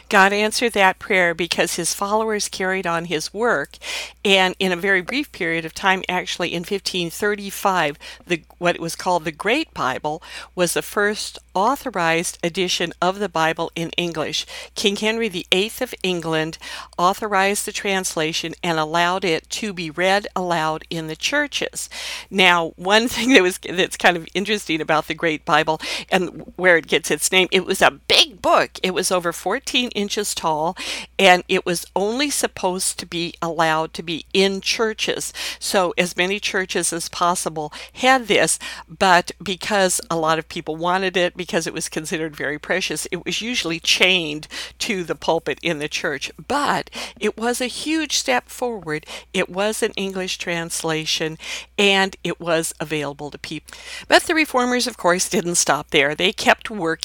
God 0.08 0.32
answered 0.32 0.72
that 0.72 0.98
prayer 0.98 1.34
because 1.34 1.76
his 1.76 1.94
followers 1.94 2.48
carried 2.48 2.86
on 2.86 3.06
his 3.06 3.32
work. 3.32 3.76
And 4.24 4.54
in 4.58 4.72
a 4.72 4.76
very 4.76 5.00
brief 5.00 5.30
period 5.32 5.64
of 5.64 5.74
time, 5.74 6.02
actually 6.08 6.52
in 6.52 6.60
1535, 6.60 7.98
the, 8.26 8.42
what 8.58 8.80
was 8.80 8.96
called 8.96 9.24
the 9.24 9.32
Great 9.32 9.72
Bible 9.74 10.22
was 10.54 10.74
the 10.74 10.82
first 10.82 11.38
authorized 11.54 12.38
edition 12.44 12.92
of 13.00 13.18
the 13.18 13.28
Bible 13.28 13.70
in 13.74 13.90
English. 13.90 14.46
King 14.74 14.96
Henry 14.96 15.28
VIII 15.28 15.72
of 15.80 15.94
England 16.02 16.58
authorized 16.98 17.66
the 17.66 17.72
translation 17.72 18.54
and 18.62 18.78
allowed 18.78 19.24
it 19.24 19.48
to 19.50 19.72
be 19.72 19.90
read 19.90 20.26
aloud 20.36 20.84
in 20.90 21.06
the 21.06 21.16
churches. 21.16 21.88
Now, 22.30 22.72
one 22.76 23.08
thing 23.16 23.32
that 23.32 23.42
was 23.42 23.58
that's 23.58 23.96
kind 23.96 24.16
of 24.16 24.28
interesting 24.34 24.80
about 24.80 25.08
the 25.08 25.14
Great 25.14 25.44
Bible 25.44 25.80
and 26.10 26.52
where 26.56 26.76
it 26.76 26.86
gets 26.86 27.05
gets 27.06 27.22
its 27.22 27.32
name. 27.32 27.48
It 27.52 27.64
was 27.64 27.82
a 27.82 27.90
big 27.90 28.42
book. 28.42 28.78
It 28.82 28.92
was 28.92 29.12
over 29.12 29.32
14 29.32 29.90
inches 29.90 30.34
tall, 30.34 30.76
and 31.18 31.44
it 31.48 31.64
was 31.64 31.86
only 31.94 32.30
supposed 32.30 32.98
to 32.98 33.06
be 33.06 33.34
allowed 33.40 33.94
to 33.94 34.02
be 34.02 34.24
in 34.32 34.60
churches. 34.60 35.32
So, 35.58 35.94
as 35.96 36.16
many 36.16 36.40
churches 36.40 36.92
as 36.92 37.08
possible 37.08 37.72
had 37.94 38.26
this, 38.26 38.58
but 38.88 39.30
because 39.42 40.00
a 40.10 40.16
lot 40.16 40.38
of 40.38 40.48
people 40.48 40.76
wanted 40.76 41.16
it, 41.16 41.36
because 41.36 41.66
it 41.66 41.74
was 41.74 41.88
considered 41.88 42.34
very 42.34 42.58
precious, 42.58 43.06
it 43.12 43.24
was 43.24 43.40
usually 43.40 43.78
chained 43.78 44.48
to 44.80 45.04
the 45.04 45.14
pulpit 45.14 45.58
in 45.62 45.78
the 45.78 45.88
church. 45.88 46.30
But 46.48 46.90
it 47.20 47.36
was 47.36 47.60
a 47.60 47.66
huge 47.66 48.18
step 48.18 48.48
forward. 48.48 49.06
It 49.32 49.48
was 49.48 49.82
an 49.82 49.92
English 49.96 50.38
translation, 50.38 51.38
and 51.78 52.16
it 52.24 52.40
was 52.40 52.74
available 52.80 53.30
to 53.30 53.38
people. 53.38 53.76
But 54.08 54.24
the 54.24 54.34
reformers, 54.34 54.86
of 54.86 54.96
course, 54.96 55.28
didn't 55.28 55.56
stop 55.56 55.90
there. 55.90 56.14
They 56.14 56.32
kept 56.32 56.70
working, 56.70 56.95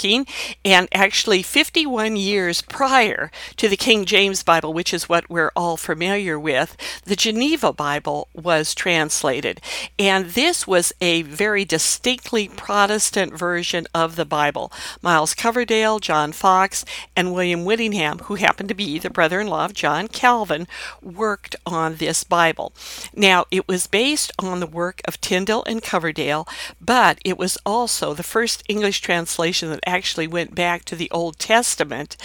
and 0.65 0.87
actually, 0.91 1.41
51 1.41 2.15
years 2.15 2.61
prior 2.61 3.31
to 3.57 3.67
the 3.67 3.77
King 3.77 4.05
James 4.05 4.43
Bible, 4.43 4.73
which 4.73 4.93
is 4.93 5.09
what 5.09 5.29
we're 5.29 5.51
all 5.55 5.77
familiar 5.77 6.39
with, 6.39 6.75
the 7.05 7.15
Geneva 7.15 7.73
Bible 7.73 8.27
was 8.33 8.73
translated. 8.73 9.59
And 9.99 10.27
this 10.31 10.65
was 10.65 10.93
a 11.01 11.21
very 11.23 11.65
distinctly 11.65 12.47
Protestant 12.47 13.33
version 13.37 13.87
of 13.93 14.15
the 14.15 14.25
Bible. 14.25 14.71
Miles 15.01 15.33
Coverdale, 15.33 15.99
John 15.99 16.31
Fox, 16.31 16.85
and 17.15 17.33
William 17.33 17.65
Whittingham, 17.65 18.19
who 18.19 18.35
happened 18.35 18.69
to 18.69 18.75
be 18.75 18.99
the 18.99 19.09
brother 19.09 19.39
in 19.39 19.47
law 19.47 19.65
of 19.65 19.73
John 19.73 20.07
Calvin, 20.07 20.67
worked 21.01 21.55
on 21.65 21.95
this 21.95 22.23
Bible. 22.23 22.73
Now, 23.15 23.45
it 23.51 23.67
was 23.67 23.87
based 23.87 24.31
on 24.39 24.59
the 24.59 24.67
work 24.67 25.01
of 25.07 25.19
Tyndale 25.21 25.63
and 25.65 25.81
Coverdale, 25.81 26.47
but 26.79 27.19
it 27.25 27.37
was 27.37 27.57
also 27.65 28.13
the 28.13 28.23
first 28.23 28.63
English 28.67 29.01
translation 29.01 29.69
that 29.69 29.79
actually 29.85 30.27
went 30.27 30.55
back 30.55 30.85
to 30.85 30.95
the 30.95 31.09
Old 31.11 31.39
Testament 31.39 32.17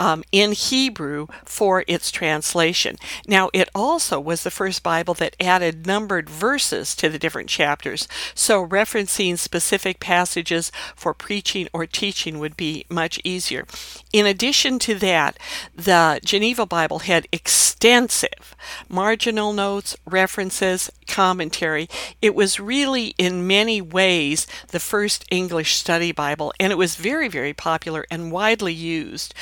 um, 0.00 0.22
in 0.32 0.52
Hebrew 0.52 1.26
for 1.44 1.84
its 1.86 2.10
translation. 2.10 2.96
Now, 3.26 3.50
it 3.52 3.68
also 3.74 4.20
was 4.20 4.42
the 4.42 4.50
first 4.50 4.82
Bible 4.82 5.14
that 5.14 5.36
added 5.40 5.86
numbered 5.86 6.28
verses 6.30 6.94
to 6.96 7.08
the 7.08 7.18
different 7.18 7.48
chapters, 7.48 8.08
so 8.34 8.66
referencing 8.66 9.38
specific 9.38 10.00
passages 10.00 10.70
for 10.94 11.14
preaching 11.14 11.68
or 11.72 11.86
teaching 11.86 12.38
would 12.38 12.56
be 12.56 12.84
much 12.88 13.20
easier. 13.24 13.66
In 14.12 14.26
addition 14.26 14.78
to 14.80 14.94
that, 14.96 15.38
the 15.74 16.20
Geneva 16.24 16.66
Bible 16.66 17.00
had 17.00 17.28
extensive 17.32 18.56
marginal 18.88 19.52
notes, 19.52 19.96
references, 20.06 20.90
commentary. 21.06 21.88
It 22.20 22.34
was 22.34 22.60
really, 22.60 23.14
in 23.18 23.46
many 23.46 23.80
ways, 23.80 24.46
the 24.68 24.80
first 24.80 25.24
English 25.30 25.76
study 25.76 26.12
Bible, 26.12 26.52
and 26.60 26.72
it 26.72 26.76
was 26.76 26.96
very, 26.96 27.28
very 27.28 27.52
popular 27.52 28.06
and 28.10 28.32
widely 28.32 28.72
used. 28.74 29.34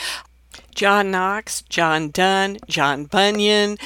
John 0.77 1.11
Knox, 1.11 1.63
John 1.71 2.11
Donne, 2.11 2.59
John 2.69 3.07
Bunyan, 3.07 3.79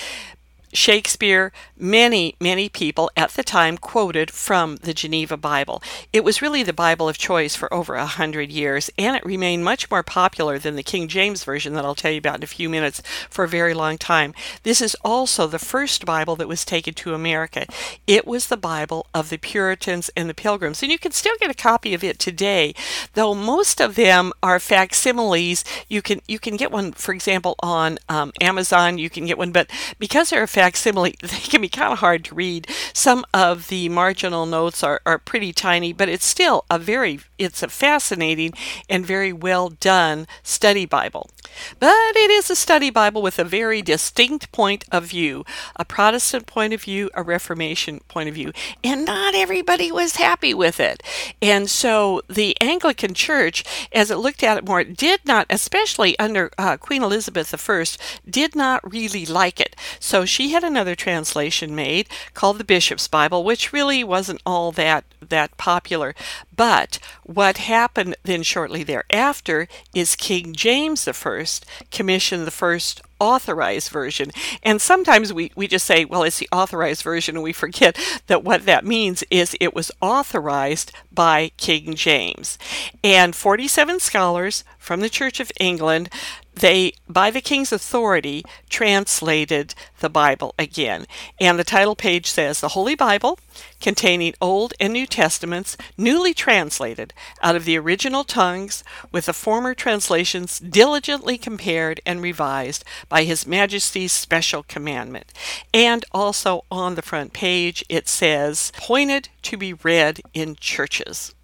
Shakespeare, 0.72 1.52
many, 1.76 2.36
many 2.40 2.68
people 2.68 3.10
at 3.16 3.30
the 3.30 3.42
time 3.42 3.76
quoted 3.76 4.30
from 4.30 4.76
the 4.76 4.94
Geneva 4.94 5.36
Bible. 5.36 5.82
It 6.12 6.22
was 6.22 6.40
really 6.40 6.62
the 6.62 6.72
Bible 6.72 7.08
of 7.08 7.18
choice 7.18 7.56
for 7.56 7.72
over 7.74 7.96
a 7.96 8.06
hundred 8.06 8.50
years, 8.50 8.90
and 8.96 9.16
it 9.16 9.24
remained 9.24 9.64
much 9.64 9.90
more 9.90 10.02
popular 10.02 10.58
than 10.58 10.76
the 10.76 10.82
King 10.82 11.08
James 11.08 11.44
Version 11.44 11.74
that 11.74 11.84
I'll 11.84 11.94
tell 11.94 12.12
you 12.12 12.18
about 12.18 12.36
in 12.36 12.42
a 12.44 12.46
few 12.46 12.68
minutes 12.68 13.02
for 13.28 13.44
a 13.44 13.48
very 13.48 13.74
long 13.74 13.98
time. 13.98 14.32
This 14.62 14.80
is 14.80 14.96
also 15.04 15.46
the 15.46 15.58
first 15.58 16.06
Bible 16.06 16.36
that 16.36 16.48
was 16.48 16.64
taken 16.64 16.94
to 16.94 17.14
America. 17.14 17.66
It 18.06 18.26
was 18.26 18.46
the 18.46 18.56
Bible 18.56 19.06
of 19.12 19.28
the 19.30 19.38
Puritans 19.38 20.10
and 20.16 20.28
the 20.28 20.34
Pilgrims, 20.34 20.82
and 20.82 20.92
you 20.92 20.98
can 20.98 21.12
still 21.12 21.34
get 21.40 21.50
a 21.50 21.54
copy 21.54 21.94
of 21.94 22.04
it 22.04 22.18
today, 22.18 22.74
though 23.14 23.34
most 23.34 23.80
of 23.80 23.96
them 23.96 24.32
are 24.42 24.60
facsimiles. 24.60 25.64
You 25.88 26.02
can 26.02 26.20
you 26.28 26.38
can 26.38 26.56
get 26.56 26.70
one, 26.70 26.92
for 26.92 27.12
example, 27.12 27.56
on 27.60 27.98
um, 28.08 28.32
Amazon. 28.40 28.98
You 28.98 29.10
can 29.10 29.26
get 29.26 29.38
one, 29.38 29.50
but 29.50 29.68
because 29.98 30.30
they're 30.30 30.42
a 30.44 30.48
facsimile, 30.60 31.14
they 31.22 31.38
can 31.38 31.62
be 31.62 31.70
kind 31.70 31.92
of 31.92 32.00
hard 32.00 32.22
to 32.26 32.34
read. 32.34 32.68
Some 32.92 33.24
of 33.32 33.68
the 33.68 33.88
marginal 33.88 34.44
notes 34.44 34.82
are, 34.82 35.00
are 35.06 35.18
pretty 35.18 35.54
tiny, 35.54 35.94
but 35.94 36.10
it's 36.10 36.26
still 36.26 36.66
a 36.70 36.78
very, 36.78 37.20
it's 37.38 37.62
a 37.62 37.68
fascinating 37.68 38.52
and 38.88 39.06
very 39.06 39.32
well 39.32 39.70
done 39.70 40.26
study 40.42 40.84
Bible. 40.84 41.30
But 41.78 42.14
it 42.14 42.30
is 42.30 42.50
a 42.50 42.56
study 42.56 42.90
Bible 42.90 43.22
with 43.22 43.38
a 43.38 43.44
very 43.44 43.80
distinct 43.80 44.52
point 44.52 44.84
of 44.92 45.06
view 45.06 45.44
a 45.76 45.84
Protestant 45.84 46.46
point 46.46 46.72
of 46.72 46.82
view, 46.82 47.10
a 47.14 47.22
Reformation 47.22 48.00
point 48.08 48.28
of 48.28 48.34
view. 48.34 48.52
And 48.84 49.04
not 49.04 49.34
everybody 49.34 49.90
was 49.90 50.16
happy 50.16 50.52
with 50.52 50.78
it. 50.78 51.02
And 51.40 51.70
so 51.70 52.22
the 52.28 52.56
Anglican 52.60 53.14
Church, 53.14 53.64
as 53.92 54.10
it 54.10 54.16
looked 54.16 54.42
at 54.42 54.58
it 54.58 54.66
more, 54.66 54.84
did 54.84 55.20
not, 55.24 55.46
especially 55.48 56.18
under 56.18 56.50
uh, 56.58 56.76
Queen 56.76 57.02
Elizabeth 57.02 57.54
I, 57.54 57.84
did 58.28 58.54
not 58.54 58.92
really 58.92 59.24
like 59.24 59.60
it. 59.60 59.74
So 59.98 60.24
she 60.24 60.49
had 60.50 60.64
another 60.64 60.94
translation 60.94 61.74
made 61.74 62.08
called 62.34 62.58
the 62.58 62.64
Bishop's 62.64 63.08
Bible, 63.08 63.44
which 63.44 63.72
really 63.72 64.04
wasn't 64.04 64.42
all 64.46 64.72
that 64.72 65.04
that 65.28 65.56
popular. 65.56 66.14
But 66.54 66.98
what 67.24 67.58
happened 67.58 68.16
then 68.24 68.42
shortly 68.42 68.82
thereafter 68.82 69.68
is 69.94 70.16
King 70.16 70.52
James 70.52 71.06
I 71.06 71.44
commissioned 71.90 72.46
the 72.46 72.50
first 72.50 73.02
authorized 73.20 73.90
version. 73.90 74.30
And 74.62 74.80
sometimes 74.80 75.32
we, 75.32 75.52
we 75.54 75.68
just 75.68 75.86
say, 75.86 76.04
well, 76.04 76.22
it's 76.22 76.38
the 76.38 76.48
authorized 76.50 77.02
version, 77.02 77.36
and 77.36 77.44
we 77.44 77.52
forget 77.52 77.98
that 78.26 78.42
what 78.42 78.64
that 78.64 78.84
means 78.84 79.22
is 79.30 79.56
it 79.60 79.74
was 79.74 79.92
authorized 80.00 80.90
by 81.12 81.52
King 81.56 81.94
James. 81.94 82.58
And 83.04 83.36
47 83.36 84.00
scholars 84.00 84.64
from 84.78 85.00
the 85.00 85.10
Church 85.10 85.38
of 85.38 85.52
England 85.60 86.08
they, 86.54 86.92
by 87.08 87.30
the 87.30 87.40
king's 87.40 87.72
authority, 87.72 88.44
translated 88.68 89.74
the 90.00 90.10
Bible 90.10 90.54
again. 90.58 91.06
And 91.40 91.58
the 91.58 91.64
title 91.64 91.96
page 91.96 92.26
says 92.26 92.60
The 92.60 92.68
Holy 92.68 92.94
Bible, 92.94 93.38
containing 93.80 94.34
Old 94.40 94.74
and 94.78 94.92
New 94.92 95.06
Testaments, 95.06 95.76
newly 95.96 96.34
translated 96.34 97.14
out 97.42 97.56
of 97.56 97.64
the 97.64 97.78
original 97.78 98.24
tongues, 98.24 98.84
with 99.10 99.26
the 99.26 99.32
former 99.32 99.74
translations 99.74 100.58
diligently 100.58 101.38
compared 101.38 102.00
and 102.04 102.20
revised 102.20 102.84
by 103.08 103.24
His 103.24 103.46
Majesty's 103.46 104.12
special 104.12 104.62
commandment. 104.64 105.32
And 105.72 106.04
also 106.12 106.64
on 106.70 106.94
the 106.94 107.02
front 107.02 107.32
page, 107.32 107.84
it 107.88 108.08
says, 108.08 108.72
Pointed 108.76 109.28
to 109.42 109.56
be 109.56 109.72
read 109.72 110.20
in 110.34 110.56
churches. 110.56 111.34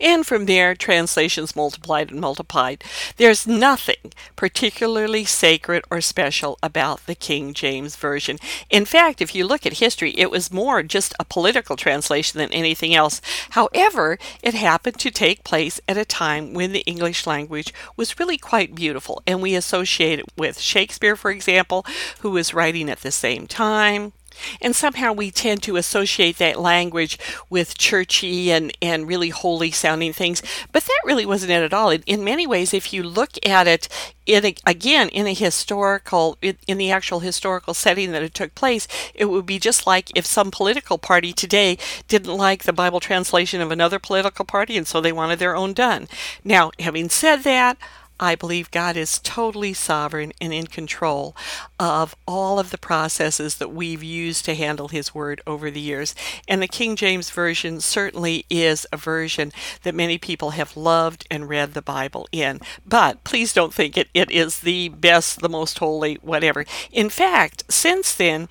And 0.00 0.26
from 0.26 0.46
there, 0.46 0.74
translations 0.74 1.56
multiplied 1.56 2.10
and 2.10 2.20
multiplied. 2.20 2.84
There's 3.16 3.46
nothing 3.46 4.12
particularly 4.36 5.24
sacred 5.24 5.84
or 5.90 6.00
special 6.00 6.58
about 6.62 7.04
the 7.06 7.14
King 7.14 7.54
James 7.54 7.96
Version. 7.96 8.38
In 8.70 8.84
fact, 8.84 9.20
if 9.20 9.34
you 9.34 9.46
look 9.46 9.66
at 9.66 9.74
history, 9.74 10.12
it 10.16 10.30
was 10.30 10.52
more 10.52 10.82
just 10.82 11.14
a 11.18 11.24
political 11.24 11.76
translation 11.76 12.38
than 12.38 12.52
anything 12.52 12.94
else. 12.94 13.20
However, 13.50 14.18
it 14.42 14.54
happened 14.54 14.98
to 15.00 15.10
take 15.10 15.44
place 15.44 15.80
at 15.88 15.96
a 15.96 16.04
time 16.04 16.54
when 16.54 16.72
the 16.72 16.80
English 16.80 17.26
language 17.26 17.72
was 17.96 18.18
really 18.18 18.38
quite 18.38 18.74
beautiful, 18.74 19.22
and 19.26 19.42
we 19.42 19.54
associate 19.54 20.18
it 20.18 20.26
with 20.36 20.60
Shakespeare, 20.60 21.16
for 21.16 21.30
example, 21.30 21.84
who 22.20 22.30
was 22.30 22.54
writing 22.54 22.88
at 22.88 23.00
the 23.00 23.12
same 23.12 23.46
time. 23.46 24.12
And 24.60 24.74
somehow 24.74 25.12
we 25.12 25.30
tend 25.30 25.62
to 25.64 25.76
associate 25.76 26.38
that 26.38 26.60
language 26.60 27.18
with 27.50 27.78
churchy 27.78 28.50
and, 28.50 28.76
and 28.80 29.06
really 29.06 29.30
holy 29.30 29.70
sounding 29.70 30.12
things. 30.12 30.42
But 30.72 30.84
that 30.84 31.00
really 31.04 31.26
wasn't 31.26 31.52
it 31.52 31.62
at 31.62 31.74
all. 31.74 31.90
In, 31.90 32.24
many 32.24 32.46
ways, 32.46 32.72
if 32.72 32.92
you 32.92 33.02
look 33.02 33.32
at 33.46 33.66
it 33.66 33.88
in 34.26 34.54
again 34.66 35.10
in 35.10 35.26
a 35.26 35.34
historical 35.34 36.38
in 36.40 36.78
the 36.78 36.90
actual 36.90 37.20
historical 37.20 37.74
setting 37.74 38.12
that 38.12 38.22
it 38.22 38.32
took 38.32 38.54
place, 38.54 38.88
it 39.14 39.26
would 39.26 39.44
be 39.44 39.58
just 39.58 39.86
like 39.86 40.10
if 40.16 40.24
some 40.24 40.50
political 40.50 40.96
party 40.96 41.32
today 41.32 41.76
didn't 42.08 42.34
like 42.34 42.64
the 42.64 42.72
Bible 42.72 43.00
translation 43.00 43.60
of 43.60 43.70
another 43.70 43.98
political 43.98 44.44
party 44.44 44.76
and 44.76 44.86
so 44.86 45.00
they 45.00 45.12
wanted 45.12 45.38
their 45.38 45.54
own 45.54 45.74
done. 45.74 46.08
Now, 46.42 46.70
having 46.78 47.08
said 47.10 47.42
that, 47.42 47.76
I 48.20 48.36
believe 48.36 48.70
God 48.70 48.96
is 48.96 49.18
totally 49.18 49.72
sovereign 49.72 50.32
and 50.40 50.52
in 50.52 50.68
control 50.68 51.34
of 51.80 52.14
all 52.28 52.58
of 52.58 52.70
the 52.70 52.78
processes 52.78 53.56
that 53.56 53.72
we've 53.72 54.02
used 54.02 54.44
to 54.44 54.54
handle 54.54 54.88
His 54.88 55.14
Word 55.14 55.40
over 55.46 55.70
the 55.70 55.80
years. 55.80 56.14
And 56.46 56.62
the 56.62 56.68
King 56.68 56.94
James 56.94 57.30
Version 57.30 57.80
certainly 57.80 58.46
is 58.48 58.86
a 58.92 58.96
version 58.96 59.52
that 59.82 59.94
many 59.94 60.16
people 60.16 60.50
have 60.50 60.76
loved 60.76 61.26
and 61.30 61.48
read 61.48 61.74
the 61.74 61.82
Bible 61.82 62.28
in. 62.30 62.60
But 62.86 63.24
please 63.24 63.52
don't 63.52 63.74
think 63.74 63.96
it, 63.96 64.08
it 64.14 64.30
is 64.30 64.60
the 64.60 64.90
best, 64.90 65.40
the 65.40 65.48
most 65.48 65.78
holy, 65.80 66.14
whatever. 66.16 66.64
In 66.92 67.10
fact, 67.10 67.64
since 67.68 68.14
then, 68.14 68.48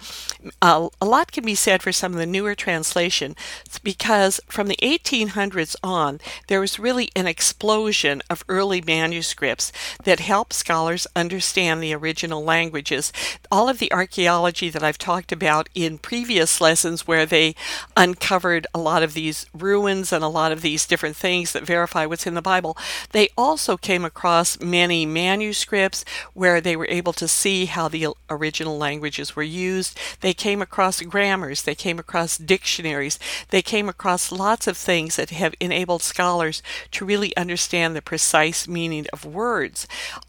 uh, 0.62 0.90
a 1.00 1.06
lot 1.06 1.32
can 1.32 1.46
be 1.46 1.56
said 1.56 1.82
for 1.82 1.94
some 1.94 2.12
of 2.12 2.20
the 2.20 2.26
newer 2.26 2.54
translation 2.54 3.36
because 3.82 4.42
from 4.48 4.68
the 4.68 4.78
1800s 4.82 5.76
on, 5.82 6.20
there 6.48 6.60
was 6.60 6.80
really 6.80 7.10
an 7.16 7.28
explosion 7.28 8.22
of 8.30 8.44
early 8.50 8.82
manuscripts 8.82 9.53
manuscripts 9.54 9.72
that 10.04 10.20
help 10.20 10.52
scholars 10.52 11.08
understand 11.16 11.82
the 11.82 11.94
original 11.94 12.44
languages. 12.44 13.12
All 13.52 13.70
of 13.70 13.80
the 13.80 13.92
archaeology 13.92 14.70
that 14.70 14.84
I've 14.84 14.98
talked 14.98 15.32
about 15.32 15.70
in 15.76 15.98
previous 15.98 16.60
lessons, 16.60 17.08
where 17.08 17.26
they 17.26 17.56
uncovered 17.96 18.68
a 18.74 18.80
lot 18.80 19.04
of 19.04 19.14
these 19.14 19.46
ruins 19.54 20.12
and 20.12 20.24
a 20.24 20.28
lot 20.28 20.52
of 20.52 20.62
these 20.62 20.88
different 20.88 21.16
things 21.16 21.52
that 21.54 21.66
verify 21.66 22.06
what's 22.06 22.28
in 22.28 22.34
the 22.34 22.42
Bible, 22.42 22.76
they 23.12 23.30
also 23.38 23.78
came 23.78 24.06
across 24.06 24.60
many 24.60 25.06
manuscripts 25.06 26.04
where 26.34 26.60
they 26.62 26.76
were 26.76 26.88
able 26.90 27.14
to 27.14 27.28
see 27.28 27.66
how 27.66 27.88
the 27.88 28.08
original 28.30 28.78
languages 28.78 29.36
were 29.36 29.44
used. 29.44 29.98
They 30.22 30.34
came 30.34 30.62
across 30.62 31.02
grammars, 31.02 31.64
they 31.64 31.76
came 31.76 32.00
across 32.00 32.38
dictionaries, 32.38 33.20
they 33.50 33.62
came 33.62 33.90
across 33.90 34.32
lots 34.32 34.68
of 34.68 34.78
things 34.78 35.16
that 35.16 35.30
have 35.30 35.54
enabled 35.60 36.02
scholars 36.02 36.64
to 36.92 37.06
really 37.06 37.36
understand 37.38 37.96
the 37.96 38.02
precise 38.02 38.68
meaning 38.68 39.06
of 39.14 39.26
words. 39.26 39.43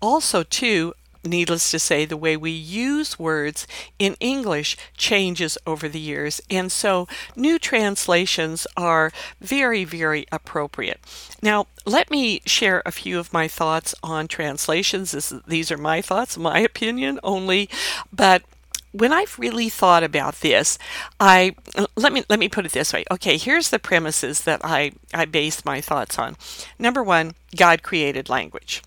Also, 0.00 0.42
too, 0.42 0.94
needless 1.24 1.70
to 1.70 1.78
say, 1.78 2.04
the 2.04 2.16
way 2.16 2.36
we 2.36 2.50
use 2.50 3.18
words 3.18 3.66
in 3.98 4.16
English 4.20 4.76
changes 4.96 5.56
over 5.66 5.88
the 5.88 6.00
years. 6.00 6.40
And 6.50 6.70
so 6.70 7.08
new 7.34 7.58
translations 7.58 8.66
are 8.76 9.10
very, 9.40 9.84
very 9.84 10.26
appropriate. 10.30 11.00
Now, 11.42 11.66
let 11.86 12.10
me 12.10 12.40
share 12.46 12.82
a 12.84 12.92
few 12.92 13.18
of 13.18 13.32
my 13.32 13.48
thoughts 13.48 13.94
on 14.02 14.28
translations. 14.28 15.12
This, 15.12 15.32
these 15.46 15.70
are 15.70 15.78
my 15.78 16.00
thoughts, 16.00 16.36
my 16.36 16.58
opinion 16.60 17.20
only, 17.22 17.68
but 18.12 18.42
when 18.92 19.12
I've 19.12 19.36
really 19.40 19.68
thought 19.68 20.04
about 20.04 20.36
this, 20.36 20.78
I 21.18 21.56
let 21.96 22.12
me 22.12 22.22
let 22.28 22.38
me 22.38 22.48
put 22.48 22.64
it 22.64 22.70
this 22.70 22.92
way. 22.92 23.04
Okay, 23.10 23.36
here's 23.36 23.70
the 23.70 23.80
premises 23.80 24.42
that 24.42 24.60
I 24.62 24.92
I 25.12 25.24
base 25.24 25.64
my 25.64 25.80
thoughts 25.80 26.16
on. 26.16 26.36
Number 26.78 27.02
1, 27.02 27.34
God 27.56 27.82
created 27.82 28.28
language. 28.28 28.84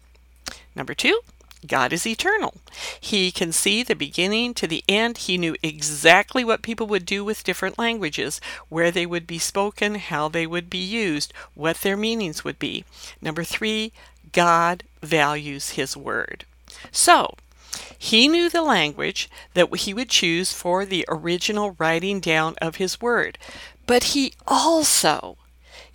Number 0.78 0.94
2, 0.94 1.22
God 1.66 1.92
is 1.92 2.06
eternal. 2.06 2.54
He 3.02 3.32
can 3.32 3.52
see 3.52 3.82
the 3.82 3.96
beginning 3.96 4.54
to 4.54 4.68
the 4.68 4.84
end. 4.88 5.18
He 5.18 5.36
knew 5.36 5.56
exactly 5.64 6.46
what 6.46 6.62
people 6.62 6.86
would 6.86 7.04
do 7.04 7.26
with 7.26 7.44
different 7.44 7.80
languages, 7.80 8.40
where 8.70 8.92
they 8.92 9.08
would 9.08 9.26
be 9.26 9.40
spoken, 9.40 9.96
how 9.96 10.30
they 10.30 10.46
would 10.46 10.70
be 10.70 10.78
used, 10.78 11.34
what 11.56 11.78
their 11.78 11.98
meanings 11.98 12.44
would 12.44 12.60
be. 12.60 12.86
Number 13.20 13.44
3, 13.44 13.92
God 14.34 14.84
values 15.02 15.72
his 15.72 15.98
word. 15.98 16.46
So, 16.92 17.34
he 17.98 18.28
knew 18.28 18.50
the 18.50 18.62
language 18.62 19.32
that 19.56 19.76
he 19.78 19.96
would 19.96 20.10
choose 20.10 20.54
for 20.54 20.86
the 20.86 21.06
original 21.10 21.76
writing 21.80 22.20
down 22.20 22.54
of 22.62 22.76
his 22.76 23.02
word, 23.02 23.40
but 23.88 24.14
he 24.14 24.34
also 24.48 25.38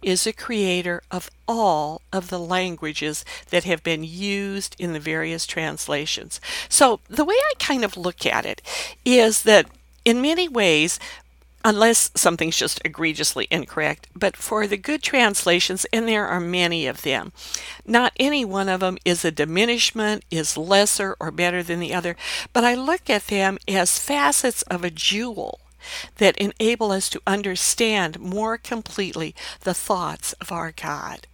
is 0.02 0.26
a 0.26 0.32
creator 0.32 1.02
of 1.10 1.30
all 1.46 2.02
of 2.12 2.30
the 2.30 2.38
languages 2.38 3.24
that 3.50 3.64
have 3.64 3.82
been 3.82 4.04
used 4.04 4.76
in 4.78 4.92
the 4.92 5.00
various 5.00 5.46
translations. 5.46 6.40
So, 6.68 7.00
the 7.08 7.24
way 7.24 7.34
I 7.34 7.52
kind 7.58 7.84
of 7.84 7.96
look 7.96 8.26
at 8.26 8.46
it 8.46 8.62
is 9.04 9.42
that 9.42 9.66
in 10.04 10.20
many 10.20 10.48
ways, 10.48 10.98
unless 11.64 12.10
something's 12.14 12.56
just 12.56 12.80
egregiously 12.84 13.46
incorrect. 13.50 14.08
But 14.14 14.36
for 14.36 14.66
the 14.66 14.76
good 14.76 15.02
translations, 15.02 15.86
and 15.92 16.08
there 16.08 16.26
are 16.26 16.40
many 16.40 16.86
of 16.86 17.02
them, 17.02 17.32
not 17.86 18.12
any 18.18 18.44
one 18.44 18.68
of 18.68 18.80
them 18.80 18.98
is 19.04 19.24
a 19.24 19.30
diminishment, 19.30 20.24
is 20.30 20.56
lesser 20.56 21.16
or 21.20 21.30
better 21.30 21.62
than 21.62 21.80
the 21.80 21.94
other, 21.94 22.16
but 22.52 22.64
I 22.64 22.74
look 22.74 23.08
at 23.08 23.28
them 23.28 23.58
as 23.68 23.98
facets 23.98 24.62
of 24.62 24.84
a 24.84 24.90
jewel 24.90 25.60
that 26.16 26.36
enable 26.38 26.92
us 26.92 27.08
to 27.10 27.22
understand 27.26 28.20
more 28.20 28.58
completely 28.58 29.34
the 29.60 29.74
thoughts 29.74 30.32
of 30.34 30.52
our 30.52 30.72
God 30.72 31.26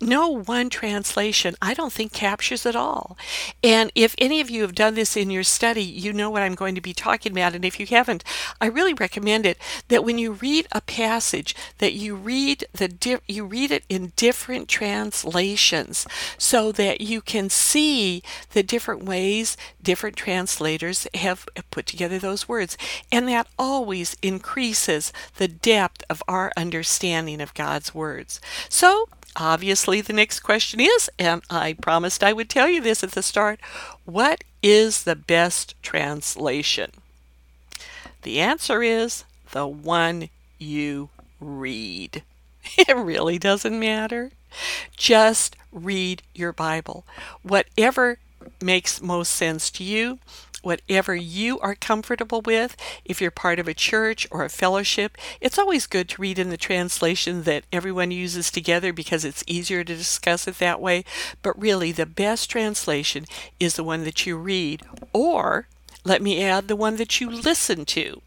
no 0.00 0.28
one 0.28 0.70
translation, 0.70 1.54
I 1.60 1.74
don't 1.74 1.92
think, 1.92 2.12
captures 2.12 2.64
it 2.64 2.74
all. 2.74 3.18
And 3.62 3.92
if 3.94 4.14
any 4.18 4.40
of 4.40 4.50
you 4.50 4.62
have 4.62 4.74
done 4.74 4.94
this 4.94 5.16
in 5.16 5.30
your 5.30 5.42
study, 5.42 5.82
you 5.82 6.12
know 6.12 6.30
what 6.30 6.42
I'm 6.42 6.54
going 6.54 6.74
to 6.74 6.80
be 6.80 6.94
talking 6.94 7.32
about. 7.32 7.54
And 7.54 7.64
if 7.64 7.78
you 7.78 7.86
haven't, 7.86 8.24
I 8.60 8.66
really 8.66 8.94
recommend 8.94 9.46
it 9.46 9.58
that 9.88 10.04
when 10.04 10.18
you 10.18 10.32
read 10.32 10.66
a 10.72 10.80
passage, 10.80 11.54
that 11.78 11.92
you 11.92 12.14
read 12.14 12.64
the 12.72 12.88
di- 12.88 13.18
you 13.26 13.44
read 13.44 13.70
it 13.70 13.84
in 13.88 14.12
different 14.16 14.68
translations, 14.68 16.06
so 16.38 16.72
that 16.72 17.00
you 17.00 17.20
can 17.20 17.50
see 17.50 18.22
the 18.52 18.62
different 18.62 19.04
ways 19.04 19.56
different 19.82 20.16
translators 20.16 21.06
have 21.14 21.48
put 21.70 21.86
together 21.86 22.18
those 22.18 22.48
words, 22.48 22.76
and 23.12 23.28
that 23.28 23.46
always 23.58 24.16
increases 24.22 25.12
the 25.36 25.48
depth 25.48 26.04
of 26.08 26.22
our 26.26 26.52
understanding 26.56 27.40
of 27.40 27.54
God's 27.54 27.94
words. 27.94 28.40
So 28.68 29.08
obviously, 29.36 30.00
the 30.00 30.12
next 30.12 30.40
question 30.40 30.80
is, 30.80 31.10
and 31.18 31.42
I 31.50 31.74
promised 31.74 32.22
I 32.24 32.32
would 32.32 32.48
tell 32.48 32.68
you 32.68 32.80
this 32.80 33.02
at 33.02 33.12
the 33.12 33.22
start 33.22 33.60
what 34.04 34.44
is 34.62 35.04
the 35.04 35.16
best 35.16 35.74
translation? 35.82 36.90
The 38.22 38.40
answer 38.40 38.82
is 38.82 39.24
the 39.52 39.66
one 39.66 40.28
you 40.58 41.10
read. 41.40 42.22
It 42.76 42.94
really 42.94 43.38
doesn't 43.38 43.80
matter. 43.80 44.30
Just 44.96 45.56
read 45.72 46.22
your 46.34 46.52
Bible. 46.52 47.04
Whatever 47.42 48.18
makes 48.60 49.00
most 49.00 49.32
sense 49.32 49.70
to 49.72 49.84
you, 49.84 50.18
whatever 50.62 51.14
you 51.14 51.58
are 51.60 51.74
comfortable 51.74 52.40
with. 52.40 52.76
If 53.04 53.20
you're 53.20 53.30
part 53.30 53.58
of 53.58 53.68
a 53.68 53.74
church 53.74 54.26
or 54.30 54.44
a 54.44 54.48
fellowship, 54.48 55.16
it's 55.40 55.58
always 55.58 55.86
good 55.86 56.08
to 56.10 56.22
read 56.22 56.38
in 56.38 56.50
the 56.50 56.56
translation 56.56 57.42
that 57.44 57.64
everyone 57.72 58.10
uses 58.10 58.50
together 58.50 58.92
because 58.92 59.24
it's 59.24 59.44
easier 59.46 59.84
to 59.84 59.96
discuss 59.96 60.46
it 60.46 60.58
that 60.58 60.80
way. 60.80 61.04
But 61.42 61.60
really, 61.60 61.92
the 61.92 62.06
best 62.06 62.50
translation 62.50 63.26
is 63.58 63.76
the 63.76 63.84
one 63.84 64.04
that 64.04 64.26
you 64.26 64.36
read, 64.36 64.82
or 65.12 65.66
let 66.04 66.22
me 66.22 66.42
add 66.42 66.68
the 66.68 66.76
one 66.76 66.96
that 66.96 67.20
you 67.20 67.30
listen 67.30 67.84
to. 67.86 68.22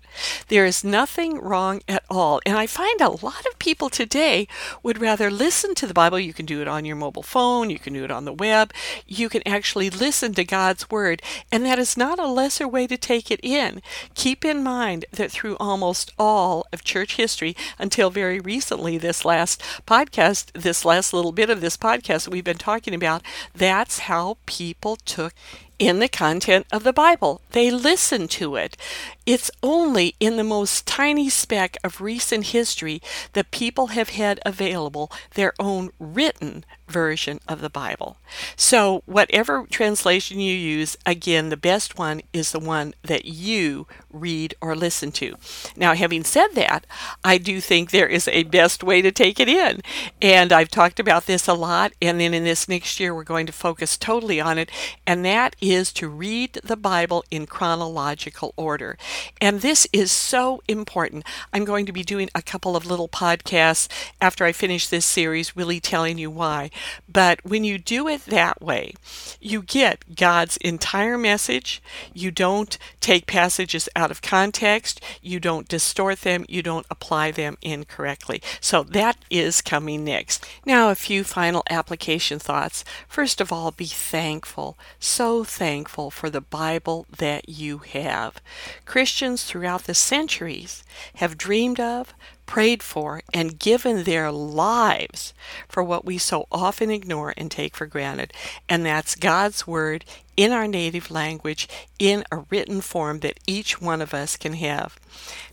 There 0.47 0.65
is 0.65 0.83
nothing 0.83 1.39
wrong 1.39 1.81
at 1.87 2.03
all. 2.09 2.41
And 2.45 2.57
I 2.57 2.67
find 2.67 3.01
a 3.01 3.09
lot 3.09 3.45
of 3.45 3.59
people 3.59 3.89
today 3.89 4.47
would 4.81 5.01
rather 5.01 5.29
listen 5.29 5.75
to 5.75 5.87
the 5.87 5.93
Bible. 5.93 6.19
You 6.19 6.33
can 6.33 6.45
do 6.45 6.61
it 6.61 6.67
on 6.67 6.85
your 6.85 6.95
mobile 6.95 7.23
phone, 7.23 7.69
you 7.69 7.79
can 7.79 7.93
do 7.93 8.03
it 8.03 8.11
on 8.11 8.25
the 8.25 8.33
web, 8.33 8.73
you 9.07 9.29
can 9.29 9.41
actually 9.47 9.89
listen 9.89 10.33
to 10.33 10.43
God's 10.43 10.89
Word. 10.89 11.21
And 11.51 11.65
that 11.65 11.79
is 11.79 11.97
not 11.97 12.19
a 12.19 12.27
lesser 12.27 12.67
way 12.67 12.87
to 12.87 12.97
take 12.97 13.31
it 13.31 13.39
in. 13.43 13.81
Keep 14.15 14.45
in 14.45 14.63
mind 14.63 15.05
that 15.11 15.31
through 15.31 15.57
almost 15.59 16.11
all 16.17 16.65
of 16.71 16.83
church 16.83 17.15
history, 17.15 17.55
until 17.79 18.09
very 18.09 18.39
recently, 18.39 18.97
this 18.97 19.25
last 19.25 19.61
podcast, 19.87 20.51
this 20.53 20.85
last 20.85 21.13
little 21.13 21.31
bit 21.31 21.49
of 21.49 21.61
this 21.61 21.77
podcast 21.77 22.27
we've 22.27 22.43
been 22.43 22.57
talking 22.57 22.93
about, 22.93 23.21
that's 23.53 23.99
how 23.99 24.37
people 24.45 24.95
took 24.95 25.33
in 25.79 25.99
the 25.99 26.07
content 26.07 26.65
of 26.71 26.83
the 26.83 26.93
Bible. 26.93 27.41
They 27.51 27.71
listen 27.71 28.27
to 28.29 28.55
it. 28.55 28.77
It's 29.25 29.51
only 29.61 30.15
in 30.19 30.37
the 30.37 30.43
most 30.43 30.85
tiny 30.85 31.29
speck 31.29 31.77
of 31.83 32.01
recent 32.01 32.47
history 32.47 33.01
that 33.33 33.51
people 33.51 33.87
have 33.87 34.09
had 34.09 34.39
available 34.45 35.11
their 35.35 35.53
own 35.59 35.91
written 35.99 36.65
version 36.93 37.39
of 37.47 37.59
the 37.59 37.69
Bible. 37.69 38.17
So, 38.55 39.01
whatever 39.05 39.65
translation 39.69 40.39
you 40.39 40.53
use, 40.53 40.95
again, 41.05 41.49
the 41.49 41.57
best 41.57 41.97
one 41.97 42.21
is 42.31 42.51
the 42.51 42.59
one 42.59 42.93
that 43.01 43.25
you 43.25 43.87
read 44.11 44.55
or 44.61 44.75
listen 44.75 45.11
to. 45.11 45.35
Now, 45.75 45.95
having 45.95 46.23
said 46.23 46.49
that, 46.53 46.85
I 47.23 47.37
do 47.37 47.59
think 47.59 47.89
there 47.89 48.07
is 48.07 48.27
a 48.27 48.43
best 48.43 48.83
way 48.83 49.01
to 49.01 49.11
take 49.11 49.39
it 49.39 49.49
in. 49.49 49.81
And 50.21 50.53
I've 50.53 50.69
talked 50.69 50.99
about 50.99 51.25
this 51.25 51.47
a 51.47 51.53
lot. 51.53 51.93
And 52.01 52.19
then 52.19 52.33
in 52.33 52.43
this 52.43 52.69
next 52.69 52.99
year, 52.99 53.13
we're 53.13 53.23
going 53.23 53.47
to 53.47 53.51
focus 53.51 53.97
totally 53.97 54.39
on 54.39 54.57
it. 54.57 54.69
And 55.07 55.25
that 55.25 55.55
is 55.59 55.91
to 55.93 56.07
read 56.07 56.59
the 56.63 56.77
Bible 56.77 57.25
in 57.31 57.47
chronological 57.47 58.53
order. 58.55 58.97
And 59.41 59.61
this 59.61 59.87
is 59.91 60.11
so 60.11 60.61
important. 60.67 61.25
I'm 61.51 61.65
going 61.65 61.85
to 61.87 61.91
be 61.91 62.03
doing 62.03 62.29
a 62.35 62.41
couple 62.41 62.75
of 62.75 62.85
little 62.85 63.09
podcasts 63.09 63.87
after 64.21 64.45
I 64.45 64.51
finish 64.51 64.87
this 64.87 65.05
series, 65.05 65.55
really 65.57 65.79
telling 65.79 66.17
you 66.17 66.29
why. 66.29 66.69
But 67.07 67.39
when 67.43 67.63
you 67.63 67.77
do 67.77 68.07
it 68.07 68.25
that 68.25 68.61
way, 68.61 68.93
you 69.39 69.61
get 69.61 70.15
God's 70.15 70.57
entire 70.57 71.17
message. 71.17 71.81
You 72.13 72.31
don't 72.31 72.77
take 72.99 73.27
passages 73.27 73.89
out 73.95 74.11
of 74.11 74.21
context. 74.21 75.01
You 75.21 75.39
don't 75.39 75.67
distort 75.67 76.21
them. 76.21 76.45
You 76.47 76.61
don't 76.61 76.85
apply 76.89 77.31
them 77.31 77.57
incorrectly. 77.61 78.41
So 78.59 78.83
that 78.83 79.17
is 79.29 79.61
coming 79.61 80.03
next. 80.03 80.45
Now, 80.65 80.89
a 80.89 80.95
few 80.95 81.23
final 81.23 81.63
application 81.69 82.39
thoughts. 82.39 82.83
First 83.07 83.41
of 83.41 83.51
all, 83.51 83.71
be 83.71 83.85
thankful. 83.85 84.77
So 84.99 85.43
thankful 85.43 86.11
for 86.11 86.29
the 86.29 86.41
Bible 86.41 87.05
that 87.17 87.49
you 87.49 87.79
have. 87.79 88.41
Christians 88.85 89.43
throughout 89.43 89.83
the 89.83 89.93
centuries 89.93 90.83
have 91.15 91.37
dreamed 91.37 91.79
of, 91.79 92.13
prayed 92.45 92.83
for, 92.83 93.21
and 93.33 93.59
given 93.59 94.03
their 94.03 94.31
lives 94.31 95.33
for 95.67 95.83
what 95.83 96.05
we 96.05 96.17
so 96.17 96.47
often 96.51 96.89
ignore 96.89 97.33
and 97.37 97.49
take 97.49 97.75
for 97.75 97.85
granted. 97.85 98.33
And 98.67 98.85
that's 98.85 99.15
God's 99.15 99.65
Word 99.65 100.05
in 100.35 100.51
our 100.51 100.67
native 100.67 101.11
language 101.11 101.67
in 101.99 102.23
a 102.31 102.43
written 102.49 102.81
form 102.81 103.19
that 103.19 103.39
each 103.45 103.79
one 103.79 104.01
of 104.01 104.13
us 104.13 104.35
can 104.35 104.53
have. 104.53 104.99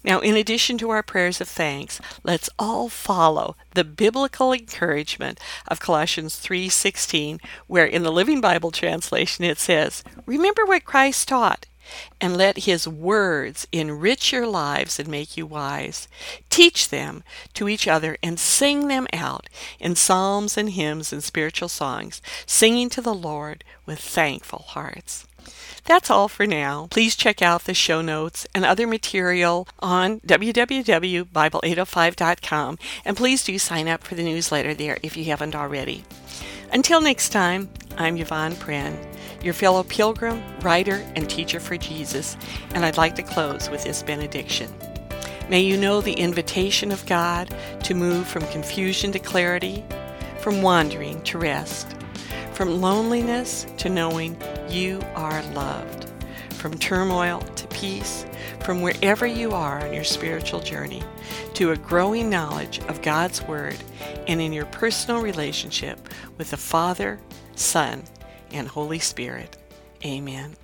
Now, 0.03 0.20
in 0.20 0.37
addition 0.37 0.79
to 0.79 0.90
our 0.90 1.03
prayers 1.03 1.40
of 1.40 1.48
thanks, 1.48 2.00
let's 2.24 2.48
all 2.59 2.88
follow 2.88 3.57
the 3.74 3.85
biblical 3.85 4.53
encouragement 4.53 5.38
of 5.68 5.81
Colossians 5.81 6.37
3:16, 6.37 7.40
where 7.66 7.87
in 7.87 8.03
the 8.03 8.12
Living 8.12 8.40
Bible 8.40 8.70
translation 8.70 9.44
it 9.44 9.59
says, 9.59 10.03
"Remember 10.26 10.64
what 10.64 10.85
Christ 10.85 11.29
taught 11.29 11.66
and 12.20 12.37
let 12.37 12.59
his 12.59 12.87
words 12.87 13.66
enrich 13.72 14.33
your 14.33 14.46
lives 14.46 14.98
and 14.98 15.09
make 15.09 15.37
you 15.37 15.46
wise. 15.46 16.09
Teach 16.48 16.88
them 16.88 17.22
to 17.55 17.68
each 17.68 17.88
other 17.88 18.16
and 18.22 18.38
sing 18.38 18.88
them 18.88 19.07
out 19.12 19.48
in 19.79 19.96
psalms 19.96 20.57
and 20.57 20.70
hymns 20.70 21.12
and 21.12 21.22
spiritual 21.22 21.68
songs, 21.68 22.22
singing 22.46 22.88
to 22.90 23.00
the 23.00 23.14
Lord 23.14 23.64
with 23.87 23.98
thankful 23.98 24.64
hearts. 24.68 25.26
That's 25.85 26.11
all 26.11 26.29
for 26.29 26.46
now. 26.46 26.87
Please 26.90 27.16
check 27.16 27.42
out 27.42 27.64
the 27.64 27.74
show 27.74 28.00
notes 28.03 28.46
and 28.55 28.64
other 28.64 28.87
material 28.87 29.66
on 29.81 30.20
www.bible805.com 30.20 32.79
and 33.05 33.16
please 33.16 33.42
do 33.44 33.59
sign 33.59 33.88
up 33.88 34.05
for 34.05 34.14
the 34.14 34.22
newsletter 34.22 34.74
there 34.74 34.98
if 35.03 35.16
you 35.16 35.24
haven't 35.24 35.57
already. 35.57 36.05
Until 36.72 37.00
next 37.00 37.30
time, 37.30 37.68
I'm 37.98 38.16
Yvonne 38.16 38.52
Prehn 38.54 38.96
your 39.42 39.54
fellow 39.54 39.83
pilgrim, 39.83 40.42
writer, 40.61 41.04
and 41.16 41.28
teacher 41.28 41.61
for 41.61 41.76
Jesus, 41.76 42.37
and 42.74 42.85
I'd 42.85 42.98
like 42.98 43.14
to 43.16 43.22
close 43.22 43.70
with 43.70 43.83
this 43.85 44.02
benediction. 44.02 44.70
May 45.48 45.61
you 45.61 45.78
know 45.78 46.00
the 46.00 46.12
invitation 46.12 46.92
of 46.92 47.06
God 47.06 47.54
to 47.85 47.94
move 47.94 48.28
from 48.28 48.46
confusion 48.48 49.12
to 49.12 49.18
clarity, 49.18 49.83
from 50.40 50.61
wandering 50.61 51.22
to 51.22 51.38
rest, 51.38 51.96
from 52.52 52.80
loneliness 52.80 53.66
to 53.78 53.88
knowing 53.88 54.37
you 54.68 55.00
are 55.14 55.42
loved, 55.54 56.11
from 56.50 56.76
turmoil 56.76 57.40
to 57.40 57.66
peace, 57.68 58.26
from 58.70 58.83
wherever 58.83 59.26
you 59.26 59.50
are 59.50 59.85
on 59.85 59.92
your 59.92 60.04
spiritual 60.04 60.61
journey, 60.61 61.02
to 61.54 61.72
a 61.72 61.76
growing 61.76 62.30
knowledge 62.30 62.78
of 62.87 63.02
God's 63.02 63.42
Word 63.42 63.76
and 64.28 64.40
in 64.40 64.52
your 64.52 64.66
personal 64.66 65.20
relationship 65.20 65.98
with 66.38 66.50
the 66.52 66.56
Father, 66.56 67.18
Son, 67.56 68.04
and 68.52 68.68
Holy 68.68 69.00
Spirit. 69.00 69.56
Amen. 70.04 70.54